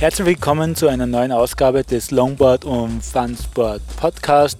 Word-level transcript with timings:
Herzlich 0.00 0.28
willkommen 0.28 0.74
zu 0.76 0.88
einer 0.88 1.06
neuen 1.06 1.30
Ausgabe 1.30 1.84
des 1.84 2.10
Longboard 2.10 2.64
und 2.64 3.04
Funsport 3.04 3.82
Podcast. 3.98 4.58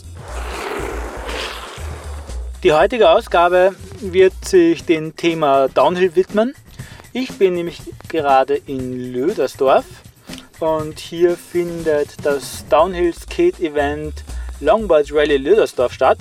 Die 2.62 2.74
heutige 2.74 3.08
Ausgabe 3.08 3.74
wird 4.02 4.34
sich 4.44 4.84
dem 4.84 5.16
Thema 5.16 5.68
Downhill 5.68 6.14
widmen. 6.14 6.54
Ich 7.14 7.38
bin 7.38 7.54
nämlich 7.54 7.80
gerade 8.10 8.56
in 8.66 9.14
Lödersdorf 9.14 9.86
und 10.58 10.98
hier 10.98 11.38
findet 11.38 12.22
das 12.22 12.66
Downhill 12.68 13.14
Skate 13.14 13.60
Event 13.60 14.22
Longboard 14.60 15.10
Rally 15.10 15.38
Lödersdorf 15.38 15.94
statt. 15.94 16.18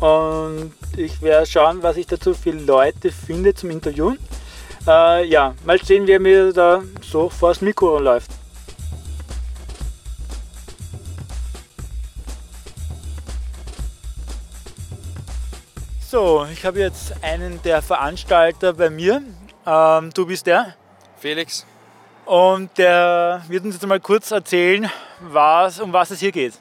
Und 0.00 0.74
ich 0.98 1.22
werde 1.22 1.46
schauen, 1.46 1.82
was 1.82 1.96
ich 1.96 2.06
dazu 2.06 2.34
für 2.34 2.50
Leute 2.50 3.10
finde 3.10 3.54
zum 3.54 3.70
Interviewen. 3.70 4.18
Äh, 4.86 5.24
ja, 5.24 5.54
mal 5.64 5.78
sehen, 5.78 6.06
wer 6.06 6.20
mir 6.20 6.52
da 6.52 6.82
so 7.00 7.30
vor 7.30 7.50
das 7.50 7.62
Mikro 7.62 7.98
läuft. 7.98 8.30
So, 16.10 16.46
ich 16.52 16.64
habe 16.66 16.80
jetzt 16.80 17.14
einen 17.22 17.62
der 17.62 17.80
Veranstalter 17.80 18.74
bei 18.74 18.90
mir. 18.90 19.22
Ähm, 19.66 20.10
du 20.12 20.26
bist 20.26 20.46
der? 20.46 20.74
Felix. 21.16 21.64
Und 22.26 22.76
der 22.76 23.42
wird 23.48 23.64
uns 23.64 23.76
jetzt 23.76 23.86
mal 23.86 24.00
kurz 24.00 24.30
erzählen, 24.30 24.90
was, 25.20 25.80
um 25.80 25.92
was 25.94 26.10
es 26.10 26.20
hier 26.20 26.32
geht. 26.32 26.54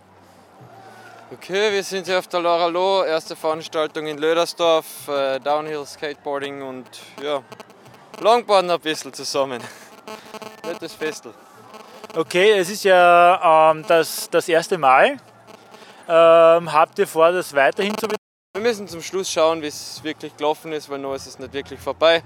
Okay, 1.34 1.74
wir 1.74 1.84
sind 1.84 2.06
hier 2.06 2.20
auf 2.20 2.28
der 2.28 2.40
Laura 2.40 2.68
Loh, 2.68 3.04
erste 3.04 3.36
Veranstaltung 3.36 4.08
in 4.08 4.18
Lödersdorf, 4.18 5.08
äh, 5.08 5.40
Downhill 5.40 5.86
Skateboarding 5.86 6.62
und 6.62 6.88
ja, 7.22 7.42
Longboarden 8.20 8.72
ein 8.72 8.80
bisschen 8.80 9.14
zusammen. 9.14 9.62
Nettes 10.66 10.94
Festel. 10.94 11.34
Okay, 12.16 12.52
es 12.52 12.70
ist 12.70 12.84
ja 12.84 13.72
ähm, 13.72 13.84
das, 13.88 14.30
das 14.30 14.48
erste 14.48 14.78
Mal. 14.78 15.18
Ähm, 16.08 16.72
habt 16.72 17.00
ihr 17.00 17.08
vor, 17.08 17.32
das 17.32 17.54
weiterhin 17.54 17.98
zu 17.98 18.08
betreiben? 18.08 18.18
Wir 18.56 18.62
müssen 18.62 18.88
zum 18.88 19.02
Schluss 19.02 19.32
schauen, 19.32 19.62
wie 19.62 19.68
es 19.68 20.04
wirklich 20.04 20.36
gelaufen 20.38 20.74
ist, 20.74 20.90
weil 20.90 21.00
noch 21.00 21.16
ist 21.16 21.26
es 21.26 21.40
nicht 21.40 21.54
wirklich 21.54 21.80
vorbei. 21.80 22.22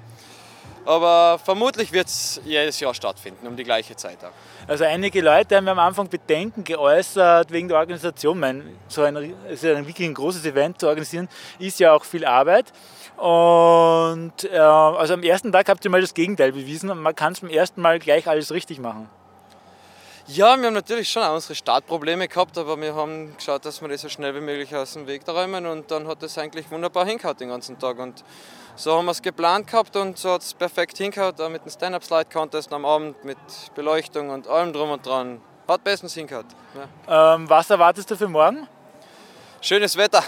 Aber 0.87 1.37
vermutlich 1.43 1.91
wird 1.91 2.07
es 2.07 2.39
jedes 2.45 2.79
Jahr 2.79 2.93
stattfinden, 2.93 3.45
um 3.45 3.57
die 3.57 3.65
gleiche 3.65 3.97
Zeit 3.97 4.23
auch. 4.23 4.31
Also 4.69 4.85
einige 4.85 5.19
Leute 5.19 5.57
haben 5.57 5.67
am 5.67 5.79
Anfang 5.79 6.07
Bedenken 6.07 6.63
geäußert 6.63 7.51
wegen 7.51 7.67
der 7.67 7.77
Organisation. 7.77 8.39
Mein, 8.39 8.63
so 8.87 9.01
ein, 9.01 9.35
also 9.49 9.67
ein 9.67 9.85
wirklich 9.85 10.07
ein 10.07 10.13
großes 10.13 10.45
Event 10.45 10.79
zu 10.79 10.87
organisieren, 10.87 11.27
ist 11.59 11.81
ja 11.81 11.91
auch 11.91 12.05
viel 12.05 12.23
Arbeit. 12.23 12.71
Und 13.17 14.45
äh, 14.49 14.57
also 14.57 15.15
am 15.15 15.23
ersten 15.23 15.51
Tag 15.51 15.67
habt 15.67 15.83
ihr 15.83 15.91
mal 15.91 15.99
das 15.99 16.13
Gegenteil 16.13 16.53
bewiesen 16.53 16.89
und 16.89 17.01
man 17.01 17.13
kann 17.13 17.33
es 17.33 17.41
beim 17.41 17.49
ersten 17.49 17.81
Mal 17.81 17.99
gleich 17.99 18.25
alles 18.29 18.53
richtig 18.53 18.79
machen. 18.79 19.09
Ja, 20.29 20.57
wir 20.57 20.65
haben 20.67 20.73
natürlich 20.73 21.09
schon 21.09 21.23
auch 21.23 21.35
unsere 21.35 21.55
Startprobleme 21.55 22.27
gehabt, 22.27 22.57
aber 22.57 22.79
wir 22.81 22.93
haben 22.93 23.33
geschaut, 23.37 23.63
dass 23.63 23.81
wir 23.81 23.87
das 23.87 24.01
so 24.01 24.09
schnell 24.09 24.35
wie 24.35 24.41
möglich 24.41 24.75
aus 24.75 24.91
dem 24.91 25.07
Weg 25.07 25.25
räumen 25.25 25.65
und 25.65 25.89
dann 25.89 26.05
hat 26.05 26.21
es 26.21 26.37
eigentlich 26.37 26.69
wunderbar 26.69 27.05
hingehauen 27.05 27.37
den 27.37 27.47
ganzen 27.47 27.79
Tag. 27.79 27.97
Und 27.97 28.25
so 28.75 28.97
haben 28.97 29.05
wir 29.05 29.11
es 29.11 29.21
geplant 29.21 29.67
gehabt 29.67 29.95
und 29.95 30.17
so 30.17 30.33
hat 30.33 30.41
es 30.41 30.53
perfekt 30.53 30.97
hingehauen, 30.97 31.33
auch 31.39 31.47
mit 31.47 31.63
dem 31.63 31.71
Stand-Up-Slide-Contest 31.71 32.73
am 32.73 32.83
Abend, 32.83 33.23
mit 33.23 33.37
Beleuchtung 33.73 34.29
und 34.29 34.49
allem 34.49 34.73
drum 34.73 34.91
und 34.91 35.05
dran. 35.05 35.39
Hat 35.65 35.81
bestens 35.85 36.13
hingehauen. 36.13 36.45
Ja. 37.07 37.35
Ähm, 37.35 37.49
was 37.49 37.69
erwartest 37.69 38.11
du 38.11 38.17
für 38.17 38.27
morgen? 38.27 38.67
Schönes 39.61 39.95
Wetter. 39.95 40.23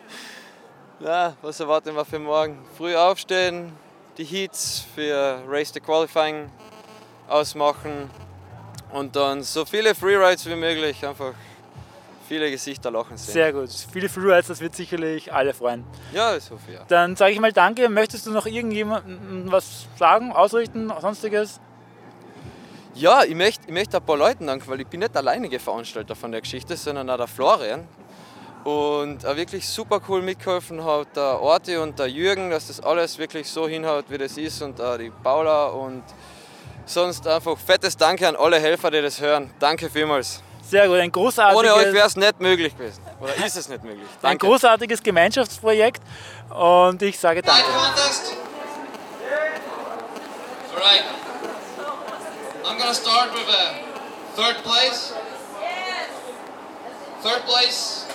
ja, 1.00 1.36
was 1.42 1.60
erwarten 1.60 1.94
wir 1.94 2.04
für 2.06 2.18
morgen? 2.18 2.64
Früh 2.78 2.96
aufstehen, 2.96 3.76
die 4.16 4.24
Heats 4.24 4.86
für 4.94 5.42
Race 5.46 5.70
the 5.74 5.80
Qualifying 5.80 6.50
ausmachen 7.28 8.08
und 8.92 9.16
dann 9.16 9.42
so 9.42 9.64
viele 9.64 9.94
Freerides 9.94 10.46
wie 10.46 10.56
möglich, 10.56 11.04
einfach 11.06 11.32
viele 12.28 12.50
Gesichter 12.50 12.90
lachen 12.90 13.16
sehen. 13.16 13.32
Sehr 13.32 13.52
gut. 13.52 13.70
Viele 13.92 14.08
Freerides, 14.08 14.46
das 14.46 14.60
wird 14.60 14.76
sicherlich 14.76 15.32
alle 15.32 15.52
freuen. 15.52 15.84
Ja, 16.12 16.36
ich 16.36 16.48
hoffe 16.50 16.72
ja. 16.72 16.84
Dann 16.86 17.16
sage 17.16 17.32
ich 17.32 17.40
mal 17.40 17.52
Danke. 17.52 17.88
Möchtest 17.88 18.26
du 18.26 18.30
noch 18.30 18.46
irgendjemandem 18.46 19.50
was 19.50 19.86
sagen, 19.98 20.30
ausrichten, 20.30 20.92
sonstiges? 21.00 21.60
Ja, 22.94 23.24
ich 23.24 23.34
möchte, 23.34 23.66
ich 23.66 23.72
möchte 23.72 23.96
ein 23.96 24.04
paar 24.04 24.16
Leuten 24.16 24.46
danken, 24.46 24.68
weil 24.68 24.80
ich 24.80 24.86
bin 24.86 25.00
nicht 25.00 25.16
alleinige 25.16 25.58
Veranstalter 25.58 26.14
von 26.14 26.30
der 26.32 26.40
Geschichte, 26.40 26.76
sondern 26.76 27.10
auch 27.10 27.16
der 27.16 27.26
Florian. 27.26 27.88
Und 28.62 29.24
auch 29.24 29.36
wirklich 29.36 29.66
super 29.66 30.00
cool 30.08 30.22
mitgeholfen 30.22 30.84
hat 30.84 31.16
der 31.16 31.40
Orti 31.40 31.78
und 31.78 31.98
der 31.98 32.08
Jürgen, 32.08 32.50
dass 32.50 32.66
das 32.66 32.80
alles 32.80 33.18
wirklich 33.18 33.48
so 33.48 33.66
hinhaut, 33.66 34.04
wie 34.08 34.18
das 34.18 34.36
ist. 34.36 34.60
Und 34.60 34.80
auch 34.80 34.98
die 34.98 35.10
Paula 35.10 35.66
und 35.68 36.02
sonst 36.86 37.26
einfach 37.26 37.56
fettes 37.58 37.96
Danke 37.96 38.28
an 38.28 38.36
alle 38.36 38.58
Helfer, 38.58 38.90
die 38.90 39.02
das 39.02 39.20
hören. 39.20 39.50
Danke 39.58 39.88
vielmals. 39.90 40.42
Sehr 40.62 40.86
gut, 40.86 40.98
ein 40.98 41.10
großartiges... 41.10 41.58
Ohne 41.58 41.74
euch 41.74 41.92
wäre 41.92 42.06
es 42.06 42.16
nicht 42.16 42.40
möglich 42.40 42.76
gewesen. 42.76 43.02
Oder 43.20 43.34
ist 43.44 43.56
es 43.56 43.68
nicht 43.68 43.82
möglich. 43.82 44.06
Danke. 44.22 44.46
Ein 44.46 44.50
großartiges 44.50 45.02
Gemeinschaftsprojekt 45.02 46.02
und 46.50 47.02
ich 47.02 47.18
sage 47.18 47.42
Danke. 47.42 47.64
Alright. 50.74 51.04
I'm 52.64 52.78
gonna 52.78 52.94
start 52.94 53.34
with 53.34 53.48
a 53.48 53.74
third 54.36 54.62
place. 54.62 55.12
Third 57.22 57.44
place 57.44 58.06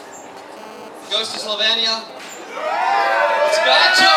goes 1.11 1.31
to 1.33 1.39
Slovenia. 1.39 2.01
Skacho! 3.51 4.14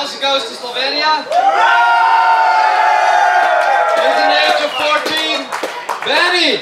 Also 0.00 0.18
goes 0.18 0.44
to 0.44 0.54
Slovenia. 0.54 1.26
With 4.00 4.16
an 4.16 4.32
age 4.32 4.60
of 4.64 4.72
14, 4.72 5.44
Benny. 6.06 6.56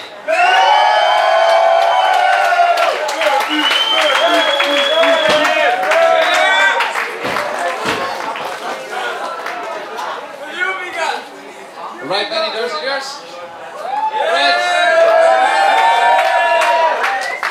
Right, 12.08 12.28
Benny, 12.28 12.50
those 12.58 12.72
are 12.72 12.82
yours. 12.82 13.22
Right. 14.34 14.58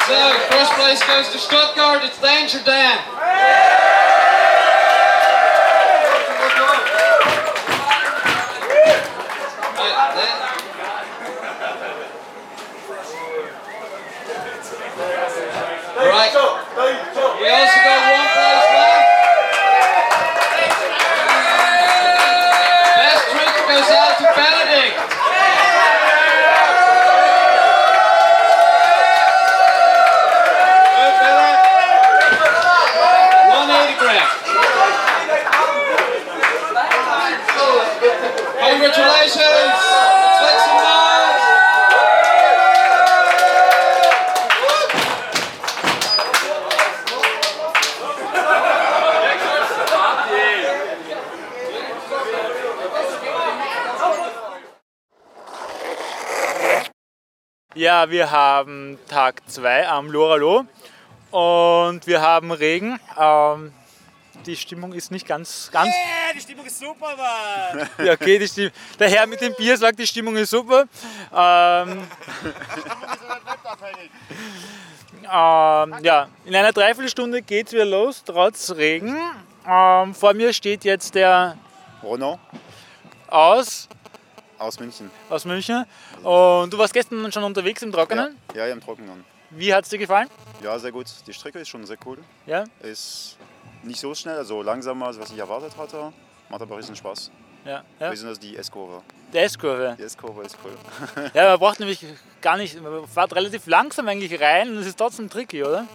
So, 0.05 0.17
first 0.51 0.71
place 0.73 1.01
goes 1.07 1.29
to 1.31 1.37
Stuttgart, 1.39 2.03
it's 2.03 2.19
Danger 2.19 2.59
Dan. 2.65 3.16
Ja, 57.77 58.09
wir 58.09 58.31
haben 58.31 58.97
Tag 59.07 59.43
2 59.45 59.87
am 59.87 60.09
Loralo 60.09 60.65
und 61.29 62.07
wir 62.07 62.21
haben 62.21 62.51
Regen. 62.51 62.99
Ähm, 63.15 63.71
die 64.47 64.55
Stimmung 64.55 64.93
ist 64.93 65.11
nicht 65.11 65.27
ganz, 65.27 65.69
ganz. 65.71 65.89
Yeah, 65.89 66.33
die 66.33 66.41
Stimmung 66.41 66.65
ist 66.65 66.79
super, 66.79 67.15
Mann! 67.15 67.87
Ja, 68.03 68.13
okay, 68.13 68.39
die 68.39 68.47
Stimmung. 68.47 68.71
Der 68.97 69.09
Herr 69.11 69.27
mit 69.27 69.41
dem 69.41 69.53
Bier 69.53 69.77
sagt, 69.77 69.99
die 69.99 70.07
Stimmung 70.07 70.35
ist 70.37 70.49
super. 70.49 70.85
Ähm, 71.31 72.07
ähm, 75.21 75.95
ja, 76.01 76.29
in 76.45 76.55
einer 76.55 76.73
Dreiviertelstunde 76.73 77.43
geht 77.43 77.67
es 77.67 77.73
wieder 77.73 77.85
los, 77.85 78.23
trotz 78.25 78.71
Regen. 78.71 79.15
Ähm, 79.69 80.15
vor 80.15 80.33
mir 80.33 80.51
steht 80.51 80.83
jetzt 80.83 81.13
der 81.13 81.55
Renault 82.01 82.39
aus, 83.27 83.87
aus 84.59 84.79
München. 84.79 85.11
aus 85.29 85.45
München. 85.45 85.85
Und 86.23 86.73
du 86.73 86.77
warst 86.77 86.93
gestern 86.93 87.31
schon 87.31 87.43
unterwegs 87.43 87.81
im 87.81 87.91
Trockenen. 87.91 88.37
Ja, 88.53 88.67
ja, 88.67 88.73
im 88.73 88.81
Trockenen. 88.81 89.23
Wie 89.49 89.73
hat 89.73 89.85
es 89.85 89.89
dir 89.89 89.97
gefallen? 89.97 90.29
Ja, 90.61 90.77
sehr 90.77 90.91
gut. 90.91 91.07
Die 91.25 91.33
Strecke 91.33 91.59
ist 91.59 91.69
schon 91.69 91.85
sehr 91.85 91.97
cool. 92.05 92.17
Ja? 92.45 92.65
Ist 92.81 93.37
nicht 93.83 93.99
so 93.99 94.13
schnell, 94.13 94.37
also 94.37 94.61
langsamer, 94.61 95.07
als 95.07 95.19
was 95.19 95.31
ich 95.31 95.37
erwartet 95.37 95.77
hatte. 95.77 96.11
Macht 96.49 96.61
aber 96.61 96.77
riesen 96.77 96.95
Spaß. 96.95 97.31
Ja. 97.65 97.83
ja. 97.99 98.09
Besonders 98.09 98.39
die 98.39 98.55
S-Kurve. 98.55 99.01
Der 99.33 99.43
S-Kurve. 99.43 99.95
Die 99.99 100.03
S-Kurve 100.03 100.43
ist 100.43 100.57
cool. 100.63 100.71
Ja, 101.33 101.49
man 101.49 101.59
braucht 101.59 101.79
nämlich 101.79 102.05
gar 102.41 102.57
nicht, 102.57 102.81
man 102.81 103.07
fährt 103.07 103.35
relativ 103.35 103.67
langsam 103.67 104.07
eigentlich 104.07 104.39
rein 104.39 104.69
und 104.69 104.77
es 104.77 104.87
ist 104.87 104.97
trotzdem 104.97 105.29
tricky, 105.29 105.63
oder? 105.63 105.85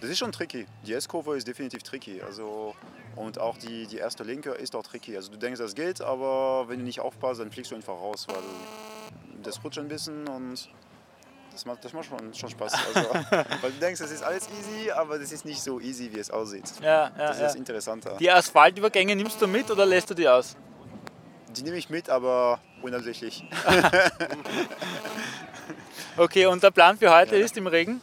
Das 0.00 0.08
ist 0.08 0.18
schon 0.18 0.32
tricky. 0.32 0.66
Die 0.86 0.94
S-Kurve 0.94 1.36
ist 1.36 1.46
definitiv 1.46 1.82
tricky. 1.82 2.22
Also, 2.22 2.74
und 3.16 3.38
auch 3.38 3.56
die, 3.58 3.86
die 3.86 3.98
erste 3.98 4.22
Linke 4.24 4.50
ist 4.50 4.74
auch 4.76 4.82
tricky. 4.82 5.16
Also 5.16 5.30
du 5.30 5.38
denkst, 5.38 5.58
das 5.58 5.74
geht, 5.74 6.00
aber 6.00 6.68
wenn 6.68 6.78
du 6.78 6.84
nicht 6.84 7.00
aufpasst, 7.00 7.40
dann 7.40 7.50
fliegst 7.50 7.70
du 7.70 7.76
einfach 7.76 7.94
raus, 7.94 8.26
weil 8.28 8.42
das 9.42 9.62
rutscht 9.64 9.78
ein 9.78 9.88
bisschen 9.88 10.26
und 10.28 10.68
das 11.52 11.64
macht, 11.64 11.84
das 11.84 11.92
macht 11.92 12.06
schon, 12.06 12.32
schon 12.34 12.50
Spaß. 12.50 12.72
Also, 12.94 13.08
weil 13.60 13.72
du 13.72 13.78
denkst, 13.80 14.00
das 14.00 14.10
ist 14.10 14.22
alles 14.22 14.48
easy, 14.58 14.90
aber 14.90 15.18
das 15.18 15.32
ist 15.32 15.44
nicht 15.44 15.60
so 15.62 15.80
easy, 15.80 16.10
wie 16.12 16.18
es 16.18 16.30
aussieht. 16.30 16.70
Ja, 16.80 17.10
ja, 17.18 17.26
Das 17.28 17.40
ja. 17.40 17.46
ist 17.46 17.56
interessanter. 17.56 18.16
Die 18.20 18.30
Asphaltübergänge 18.30 19.16
nimmst 19.16 19.40
du 19.42 19.46
mit 19.46 19.70
oder 19.70 19.84
lässt 19.84 20.10
du 20.10 20.14
die 20.14 20.28
aus? 20.28 20.56
Die 21.56 21.62
nehme 21.62 21.76
ich 21.76 21.90
mit, 21.90 22.08
aber 22.08 22.60
unabsichtlich. 22.82 23.44
Okay, 26.16 26.46
und 26.46 26.62
der 26.62 26.70
Plan 26.70 26.98
für 26.98 27.10
heute 27.14 27.36
ist 27.36 27.56
im 27.56 27.66
Regen? 27.66 28.00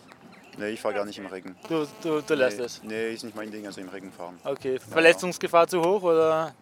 Nee, 0.57 0.69
ich 0.69 0.81
fahre 0.81 0.95
gar 0.95 1.05
nicht 1.05 1.19
im 1.19 1.27
Regen. 1.27 1.55
Du, 1.69 1.85
du, 2.01 2.21
du 2.21 2.33
lässt 2.33 2.57
nee, 2.57 2.63
es. 2.65 2.83
Nee, 2.83 3.13
ist 3.13 3.23
nicht 3.23 3.35
mein 3.35 3.51
Ding, 3.51 3.65
also 3.65 3.79
im 3.79 3.89
Regen 3.89 4.11
fahren. 4.11 4.39
Okay, 4.43 4.79
Verletzungsgefahr 4.79 5.67
zu 5.67 5.81
hoch 5.81 6.01
oder? 6.03 6.53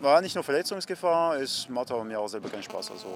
War 0.00 0.20
nicht 0.20 0.34
nur 0.34 0.44
Verletzungsgefahr, 0.44 1.36
es 1.36 1.68
macht 1.68 1.90
aber 1.90 2.04
mir 2.04 2.20
auch 2.20 2.28
selber 2.28 2.48
keinen 2.48 2.62
Spaß. 2.62 2.90
Also, 2.90 3.06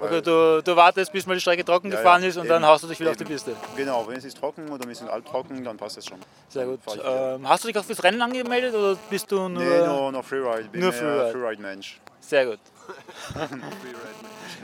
Okay, 0.00 0.22
du, 0.22 0.62
du 0.62 0.76
wartest, 0.76 1.12
bis 1.12 1.26
mal 1.26 1.34
die 1.34 1.40
Strecke 1.40 1.64
trocken 1.64 1.90
Ja, 1.90 1.96
gefahren 1.96 2.22
ja, 2.22 2.28
ist 2.28 2.36
und 2.36 2.44
eben, 2.44 2.50
dann 2.50 2.66
haust 2.66 2.84
du 2.84 2.88
dich 2.88 3.00
wieder 3.00 3.10
auf 3.10 3.16
die 3.16 3.24
eben. 3.24 3.32
Piste. 3.32 3.56
Genau, 3.76 4.06
wenn 4.06 4.16
es 4.16 4.24
ist 4.24 4.38
trocken 4.38 4.68
oder 4.68 4.84
ein 4.84 4.88
bisschen 4.88 5.08
alttrocken, 5.08 5.64
dann 5.64 5.76
passt 5.76 5.98
es 5.98 6.06
schon. 6.06 6.18
Sehr 6.48 6.66
gut. 6.66 6.80
Ähm, 7.04 7.48
hast 7.48 7.64
du 7.64 7.68
dich 7.68 7.76
auch 7.76 7.84
fürs 7.84 8.02
Rennen 8.04 8.22
angemeldet 8.22 8.74
oder 8.74 8.96
bist 9.10 9.30
du 9.32 9.48
nur. 9.48 9.62
nee, 9.62 9.86
nur, 9.86 10.12
nur 10.12 10.22
Freeride. 10.22 10.68
Bin 10.68 10.82
nur 10.82 10.90
mehr 10.90 11.00
Freeride. 11.00 11.32
Freeride-Mensch. 11.32 12.00
Sehr 12.20 12.46
gut. 12.46 12.60
ja, 13.34 13.48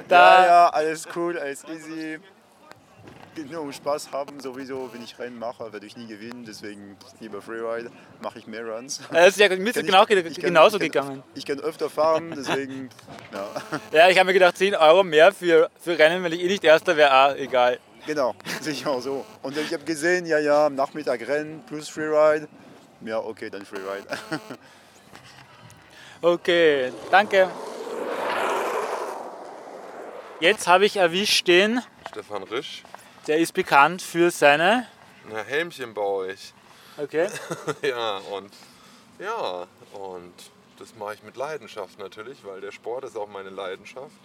Da, 0.08 0.46
ja, 0.46 0.68
alles 0.68 1.08
cool, 1.16 1.38
alles 1.38 1.64
easy. 1.64 2.20
Geht 3.34 3.50
nur 3.50 3.62
um 3.62 3.72
Spaß 3.72 4.12
haben, 4.12 4.38
sowieso, 4.38 4.90
wenn 4.92 5.02
ich 5.02 5.18
Rennen 5.18 5.38
mache, 5.40 5.72
werde 5.72 5.84
ich 5.86 5.96
nie 5.96 6.06
gewinnen, 6.06 6.44
deswegen 6.46 6.96
lieber 7.18 7.42
Freeride, 7.42 7.90
mache 8.22 8.38
ich 8.38 8.46
mehr 8.46 8.64
Runs. 8.64 9.00
Äh, 9.12 9.30
sehr 9.32 9.48
gut. 9.48 9.58
Mir 9.58 9.70
ist 9.70 9.84
genau, 9.84 10.04
ich- 10.08 10.36
genauso 10.40 10.76
ich 10.80 10.92
kann- 10.92 11.02
gegangen. 11.08 11.22
Ich 11.34 11.44
kann 11.44 11.58
öfter 11.58 11.90
fahren, 11.90 12.32
deswegen, 12.36 12.90
ja. 13.32 13.48
Ja, 13.92 14.08
ich 14.08 14.18
habe 14.18 14.28
mir 14.28 14.34
gedacht, 14.34 14.56
10 14.56 14.76
Euro 14.76 15.02
mehr 15.02 15.32
für, 15.32 15.68
für 15.80 15.98
Rennen, 15.98 16.22
wenn 16.22 16.32
ich 16.32 16.40
eh 16.42 16.46
nicht 16.46 16.62
Erster 16.62 16.96
wäre, 16.96 17.10
ah, 17.10 17.34
egal. 17.34 17.80
Genau, 18.06 18.36
sicher 18.60 18.90
auch 18.90 19.00
so. 19.00 19.24
Und 19.42 19.56
ich 19.56 19.72
habe 19.72 19.82
gesehen, 19.84 20.26
ja, 20.26 20.38
ja, 20.38 20.66
am 20.66 20.76
Nachmittag 20.76 21.26
Rennen 21.26 21.64
plus 21.66 21.88
Freeride. 21.88 22.46
Ja, 23.00 23.18
okay, 23.18 23.50
dann 23.50 23.64
Freeride. 23.66 24.06
Okay, 26.22 26.90
danke. 27.10 27.50
Jetzt 30.40 30.66
habe 30.66 30.86
ich 30.86 30.96
erwischt 30.96 31.46
den, 31.48 31.82
Stefan 32.08 32.44
Risch. 32.44 32.82
Der 33.26 33.38
ist 33.38 33.52
bekannt 33.54 34.02
für 34.02 34.30
seine. 34.30 34.86
Na, 35.30 35.42
Helmchen 35.42 35.94
baue 35.94 36.32
ich. 36.32 36.52
Okay. 36.96 37.28
ja, 37.82 38.18
und 38.18 38.52
ja, 39.18 39.66
und 39.92 40.32
das 40.78 40.94
mache 40.96 41.14
ich 41.14 41.22
mit 41.22 41.36
Leidenschaft 41.36 41.98
natürlich, 41.98 42.44
weil 42.44 42.60
der 42.60 42.72
Sport 42.72 43.04
ist 43.04 43.16
auch 43.16 43.28
meine 43.28 43.50
Leidenschaft. 43.50 44.16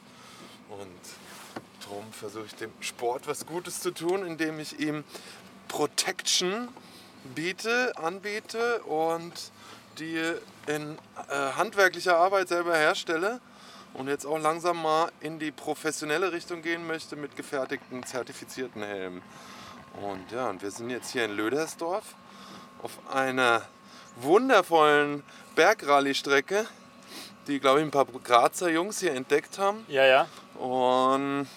Und 0.69 0.99
darum 1.85 2.11
versuche 2.11 2.45
ich 2.45 2.55
dem 2.55 2.71
Sport 2.79 3.27
was 3.27 3.45
Gutes 3.45 3.79
zu 3.79 3.91
tun, 3.91 4.25
indem 4.25 4.59
ich 4.59 4.79
ihm 4.79 5.03
Protection 5.67 6.69
biete, 7.35 7.93
anbiete 7.97 8.81
und 8.83 9.33
die 9.99 10.21
in 10.67 10.97
äh, 11.29 11.33
handwerklicher 11.55 12.17
Arbeit 12.17 12.47
selber 12.47 12.75
herstelle 12.75 13.39
und 13.93 14.07
jetzt 14.07 14.25
auch 14.25 14.37
langsam 14.37 14.81
mal 14.81 15.11
in 15.19 15.39
die 15.39 15.51
professionelle 15.51 16.31
Richtung 16.31 16.61
gehen 16.61 16.85
möchte 16.85 17.15
mit 17.15 17.35
gefertigten, 17.35 18.03
zertifizierten 18.03 18.83
Helmen. 18.83 19.21
Und 20.01 20.31
ja, 20.31 20.49
und 20.49 20.61
wir 20.61 20.71
sind 20.71 20.89
jetzt 20.89 21.11
hier 21.11 21.25
in 21.25 21.31
Lödersdorf 21.31 22.15
auf 22.81 22.91
einer 23.11 23.63
wundervollen 24.15 25.23
Bergrallye-Strecke, 25.55 26.65
die, 27.47 27.59
glaube 27.59 27.79
ich, 27.79 27.85
ein 27.85 27.91
paar 27.91 28.05
Grazer 28.05 28.69
Jungs 28.69 28.99
hier 28.99 29.13
entdeckt 29.13 29.57
haben. 29.57 29.83
Ja, 29.87 30.05
ja. 30.05 30.27
Und 30.55 31.47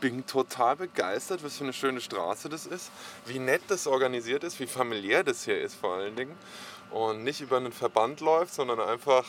bin 0.00 0.26
total 0.26 0.76
begeistert, 0.76 1.44
was 1.44 1.56
für 1.56 1.64
eine 1.64 1.72
schöne 1.72 2.00
Straße 2.00 2.48
das 2.48 2.66
ist, 2.66 2.90
wie 3.24 3.38
nett 3.38 3.62
das 3.68 3.86
organisiert 3.86 4.42
ist, 4.42 4.58
wie 4.58 4.66
familiär 4.66 5.22
das 5.22 5.44
hier 5.44 5.60
ist 5.60 5.76
vor 5.76 5.94
allen 5.94 6.16
Dingen. 6.16 6.36
Und 6.90 7.22
nicht 7.22 7.40
über 7.40 7.56
einen 7.56 7.72
Verband 7.72 8.20
läuft, 8.20 8.52
sondern 8.52 8.80
einfach 8.80 9.24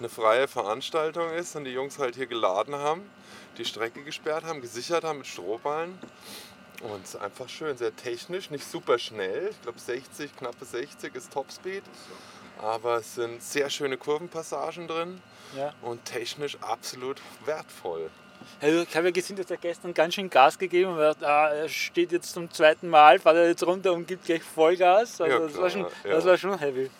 eine 0.00 0.08
freie 0.08 0.48
Veranstaltung 0.48 1.30
ist 1.30 1.54
und 1.54 1.64
die 1.64 1.72
Jungs 1.72 1.98
halt 1.98 2.16
hier 2.16 2.26
geladen 2.26 2.74
haben, 2.74 3.02
die 3.58 3.64
Strecke 3.64 4.02
gesperrt 4.02 4.44
haben, 4.44 4.60
gesichert 4.60 5.04
haben 5.04 5.18
mit 5.18 5.26
Strohballen. 5.26 5.98
Und 6.82 7.04
es 7.04 7.14
ist 7.14 7.20
einfach 7.20 7.48
schön, 7.48 7.76
sehr 7.76 7.94
technisch, 7.94 8.50
nicht 8.50 8.64
super 8.64 8.98
schnell. 8.98 9.50
Ich 9.50 9.62
glaube 9.62 9.78
60, 9.78 10.34
knappe 10.34 10.64
60 10.64 11.14
ist 11.14 11.32
Topspeed. 11.32 11.82
Aber 12.58 12.96
es 12.96 13.14
sind 13.14 13.42
sehr 13.42 13.68
schöne 13.70 13.98
Kurvenpassagen 13.98 14.88
drin 14.88 15.20
ja. 15.56 15.74
und 15.82 16.04
technisch 16.04 16.58
absolut 16.62 17.20
wertvoll. 17.44 18.10
Ich 18.62 18.96
habe 18.96 19.08
ja 19.08 19.10
gesehen, 19.10 19.36
dass 19.36 19.50
er 19.50 19.58
gestern 19.58 19.92
ganz 19.92 20.14
schön 20.14 20.30
Gas 20.30 20.58
gegeben 20.58 20.96
hat. 20.96 21.22
Ah, 21.22 21.48
er 21.48 21.68
steht 21.68 22.12
jetzt 22.12 22.32
zum 22.32 22.50
zweiten 22.50 22.88
Mal, 22.88 23.18
fährt 23.18 23.36
er 23.36 23.48
jetzt 23.48 23.66
runter 23.66 23.92
und 23.92 24.06
gibt 24.06 24.24
gleich 24.24 24.42
Vollgas. 24.42 25.20
Also 25.20 25.32
Ja, 25.32 25.38
das, 25.40 25.56
war 25.56 25.70
schon, 25.70 25.86
das 26.02 26.24
war 26.24 26.38
schon 26.38 26.58
heavy. 26.58 26.90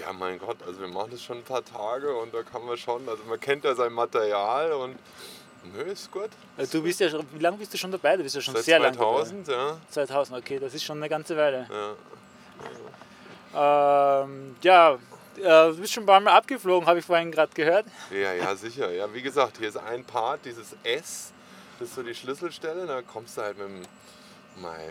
Ja, 0.00 0.12
mein 0.12 0.38
Gott, 0.38 0.56
also 0.66 0.80
wir 0.80 0.88
machen 0.88 1.10
das 1.10 1.22
schon 1.22 1.38
ein 1.38 1.42
paar 1.44 1.64
Tage 1.64 2.14
und 2.16 2.32
da 2.32 2.42
kann 2.42 2.64
man 2.64 2.76
schon, 2.76 3.06
also 3.08 3.22
man 3.24 3.38
kennt 3.38 3.64
ja 3.64 3.74
sein 3.74 3.92
Material 3.92 4.72
und 4.72 4.98
nö, 5.74 5.82
ist 5.82 6.10
gut. 6.10 6.30
Also 6.56 6.78
du 6.78 6.84
bist 6.84 6.98
ja 7.00 7.10
schon, 7.10 7.26
wie 7.32 7.38
lange 7.42 7.58
bist 7.58 7.74
du 7.74 7.78
schon 7.78 7.90
dabei? 7.92 8.16
Du 8.16 8.22
bist 8.22 8.34
ja 8.34 8.40
schon 8.40 8.54
Seit 8.54 8.64
sehr 8.64 8.78
lange 8.78 8.96
dabei. 8.96 9.16
2000, 9.24 9.48
ja. 9.48 9.76
2000, 9.90 10.38
okay, 10.38 10.58
das 10.58 10.72
ist 10.74 10.82
schon 10.84 10.96
eine 10.96 11.08
ganze 11.08 11.36
Weile. 11.36 11.68
ja. 11.70 11.94
Ähm, 13.54 14.56
ja, 14.62 14.94
äh, 14.94 14.98
du 15.40 15.76
bist 15.76 15.92
schon 15.92 16.04
ein 16.04 16.06
paar 16.06 16.20
Mal 16.20 16.32
abgeflogen, 16.32 16.88
habe 16.88 17.00
ich 17.00 17.04
vorhin 17.04 17.30
gerade 17.30 17.52
gehört. 17.52 17.84
Ja, 18.10 18.32
ja, 18.32 18.54
sicher. 18.56 18.90
Ja, 18.92 19.12
wie 19.12 19.20
gesagt, 19.22 19.58
hier 19.58 19.68
ist 19.68 19.76
ein 19.76 20.04
Part, 20.04 20.40
dieses 20.44 20.74
S, 20.82 21.32
das 21.78 21.88
ist 21.88 21.94
so 21.94 22.02
die 22.02 22.14
Schlüsselstelle. 22.14 22.86
Da 22.86 23.02
kommst 23.02 23.36
du 23.36 23.42
halt 23.42 23.58
mit 23.58 23.66
dem 23.68 23.82
mei, 24.62 24.90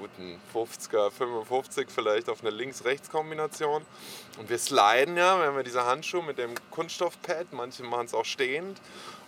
guten 0.00 0.40
50er, 0.52 1.10
55 1.10 1.88
vielleicht 1.90 2.28
auf 2.28 2.40
eine 2.40 2.50
Links-Rechts-Kombination. 2.50 3.84
Und 4.38 4.50
wir 4.50 4.58
sliden 4.58 5.16
ja, 5.16 5.38
wir 5.38 5.46
haben 5.46 5.56
ja 5.56 5.62
diese 5.62 5.84
Handschuhe 5.84 6.22
mit 6.22 6.38
dem 6.38 6.54
Kunststoffpad, 6.70 7.52
manche 7.52 7.82
machen 7.82 8.06
es 8.06 8.14
auch 8.14 8.24
stehend 8.24 8.80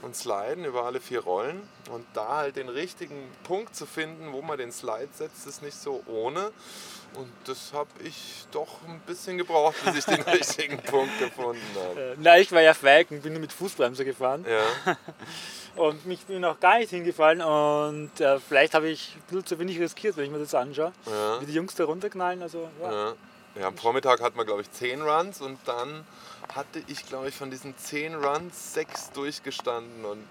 und 0.03 0.15
sliden 0.15 0.65
über 0.65 0.85
alle 0.85 1.01
vier 1.01 1.21
Rollen. 1.21 1.69
Und 1.91 2.07
da 2.15 2.37
halt 2.37 2.57
den 2.57 2.69
richtigen 2.69 3.29
Punkt 3.45 3.75
zu 3.75 3.87
finden, 3.87 4.33
wo 4.33 4.43
man 4.43 4.59
den 4.59 4.73
Slide 4.73 5.09
setzt, 5.13 5.47
ist 5.47 5.63
nicht 5.63 5.77
so 5.77 6.03
ohne. 6.07 6.53
Und 7.15 7.33
das 7.45 7.73
habe 7.73 7.89
ich 8.05 8.45
doch 8.51 8.83
ein 8.87 9.01
bisschen 9.07 9.39
gebraucht, 9.39 9.77
bis 9.85 9.99
ich 9.99 10.05
den 10.05 10.23
richtigen 10.27 10.79
Punkt 10.79 11.19
gefunden 11.19 11.63
habe. 11.75 12.01
Äh, 12.01 12.17
na, 12.19 12.39
ich 12.39 12.53
war 12.53 12.61
ja 12.61 12.75
feig 12.75 13.11
und 13.11 13.23
bin 13.23 13.33
nur 13.33 13.41
mit 13.41 13.53
Fußbremse 13.53 14.05
gefahren. 14.05 14.45
Ja. 14.49 14.97
Und 15.77 16.07
mich 16.07 16.25
bin 16.25 16.43
auch 16.47 16.59
gar 16.59 16.79
nicht 16.79 16.89
hingefallen. 16.89 17.43
Und 17.43 18.19
äh, 18.19 18.41
vielleicht 18.41 18.73
habe 18.73 18.89
ich 18.89 19.15
ein 19.15 19.23
bisschen 19.29 19.47
zu 19.47 19.59
wenig 19.59 19.79
riskiert, 19.79 20.17
wenn 20.17 20.25
ich 20.25 20.31
mir 20.31 20.39
das 20.39 20.55
anschaue. 20.55 20.93
Ja. 21.05 21.41
Wie 21.41 21.47
die 21.47 21.53
Jungs 21.53 21.75
da 21.75 21.85
runterknallen. 21.85 22.43
Also, 22.43 22.69
ja. 22.81 22.91
Ja. 22.91 23.15
ja, 23.61 23.67
am 23.67 23.77
Vormittag 23.77 24.23
hatten 24.23 24.39
wir, 24.39 24.47
glaube 24.47 24.63
ich, 24.63 24.73
10 24.73 25.03
Runs 25.03 25.43
und 25.43 25.59
dann 25.67 26.07
hatte 26.55 26.83
ich, 26.87 27.07
glaube 27.07 27.29
ich, 27.29 27.35
von 27.35 27.51
diesen 27.51 27.77
10 27.77 28.15
Runs 28.15 28.75
sechs 28.75 29.11
durchgestanden 29.13 30.05
und 30.05 30.27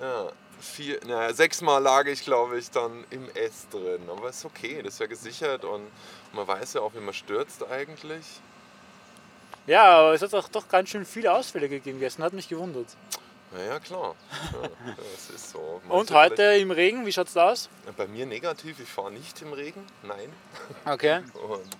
ja, 0.00 0.30
vier, 0.60 1.00
naja, 1.06 1.32
sechsmal 1.32 1.82
lag 1.82 2.06
ich, 2.06 2.22
glaube 2.22 2.58
ich, 2.58 2.70
dann 2.70 3.04
im 3.10 3.28
S 3.30 3.68
drin. 3.70 4.02
Aber 4.10 4.28
ist 4.28 4.44
okay, 4.44 4.82
das 4.82 4.94
ist 4.94 5.00
ja 5.00 5.06
gesichert 5.06 5.64
und 5.64 5.86
man 6.32 6.46
weiß 6.46 6.74
ja 6.74 6.80
auch, 6.82 6.94
wie 6.94 7.00
man 7.00 7.14
stürzt 7.14 7.64
eigentlich. 7.68 8.24
ja, 9.66 9.84
aber 9.84 10.14
es 10.14 10.22
hat 10.22 10.34
auch 10.34 10.48
doch 10.48 10.68
ganz 10.68 10.90
schön 10.90 11.04
viele 11.04 11.32
Ausfälle 11.32 11.68
gegeben 11.68 12.00
gestern. 12.00 12.24
Hat 12.24 12.32
mich 12.32 12.48
gewundert. 12.48 12.88
Naja, 13.52 13.78
klar. 13.78 14.14
Ja, 14.52 14.68
das 14.96 15.30
ist 15.30 15.50
so. 15.50 15.80
Und 15.88 16.10
heute 16.10 16.42
im 16.42 16.70
Regen, 16.70 17.06
wie 17.06 17.12
schaut 17.12 17.28
es 17.28 17.34
da 17.34 17.50
aus? 17.52 17.68
Bei 17.96 18.06
mir 18.06 18.26
negativ, 18.26 18.80
ich 18.80 18.88
fahre 18.88 19.12
nicht 19.12 19.40
im 19.40 19.52
Regen, 19.52 19.84
nein. 20.02 20.32
Okay. 20.84 21.20
Und 21.34 21.76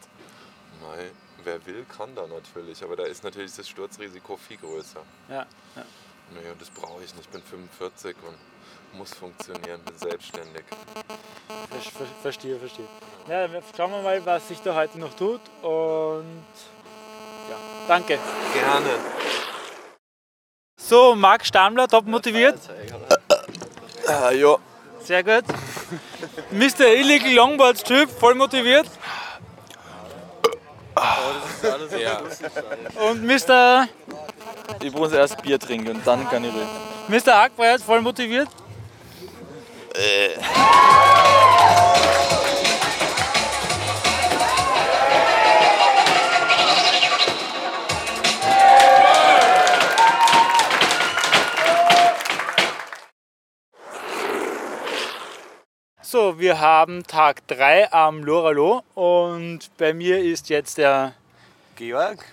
mei, 0.80 1.10
wer 1.46 1.64
will, 1.64 1.86
kann 1.96 2.14
da 2.14 2.26
natürlich. 2.26 2.82
Aber 2.82 2.96
da 2.96 3.04
ist 3.04 3.24
natürlich 3.24 3.54
das 3.54 3.68
Sturzrisiko 3.68 4.36
viel 4.36 4.58
größer. 4.58 5.00
Ja, 5.28 5.46
ja. 5.76 5.82
Nee, 6.34 6.40
das 6.58 6.68
brauche 6.70 7.02
ich 7.04 7.14
nicht. 7.14 7.26
Ich 7.26 7.28
bin 7.28 7.42
45 7.42 8.16
und 8.26 8.36
muss 8.98 9.14
funktionieren, 9.14 9.80
bin 9.82 9.96
selbstständig. 9.96 10.64
Ver 11.70 11.80
ver 11.80 12.06
verstehe, 12.22 12.58
verstehe. 12.58 12.86
Ja, 13.28 13.48
schauen 13.76 13.92
wir 13.92 14.02
mal, 14.02 14.24
was 14.26 14.48
sich 14.48 14.60
da 14.60 14.74
heute 14.74 14.98
noch 14.98 15.14
tut 15.14 15.40
und 15.62 16.44
ja, 17.48 17.56
danke. 17.86 18.18
Gerne. 18.52 18.98
So, 20.80 21.14
Marc 21.14 21.46
Stammler, 21.46 21.88
top 21.88 22.06
motiviert. 22.06 22.58
Ah, 24.06 24.30
ja. 24.30 24.56
Sehr 25.00 25.22
gut. 25.22 25.44
Mr. 26.50 26.86
Illegal 26.86 27.32
Longboards 27.32 27.84
Typ, 27.84 28.10
voll 28.10 28.34
motiviert. 28.34 28.88
Ja. 31.98 32.20
Und 33.10 33.24
Mr. 33.24 33.88
Ich 34.82 34.92
muss 34.92 35.12
erst 35.12 35.42
Bier 35.42 35.58
trinken 35.58 35.96
und 35.96 36.06
dann 36.06 36.28
kann 36.28 36.44
ich 36.44 36.52
reden. 36.52 36.68
Mr. 37.08 37.42
Hackbreit, 37.42 37.80
voll 37.80 38.00
motiviert. 38.00 38.48
So, 56.02 56.38
wir 56.38 56.60
haben 56.60 57.02
Tag 57.02 57.46
3 57.48 57.92
am 57.92 58.22
Loralo 58.22 58.82
und 58.94 59.58
bei 59.76 59.92
mir 59.92 60.20
ist 60.20 60.48
jetzt 60.48 60.78
der 60.78 61.14
Georg? 61.76 62.24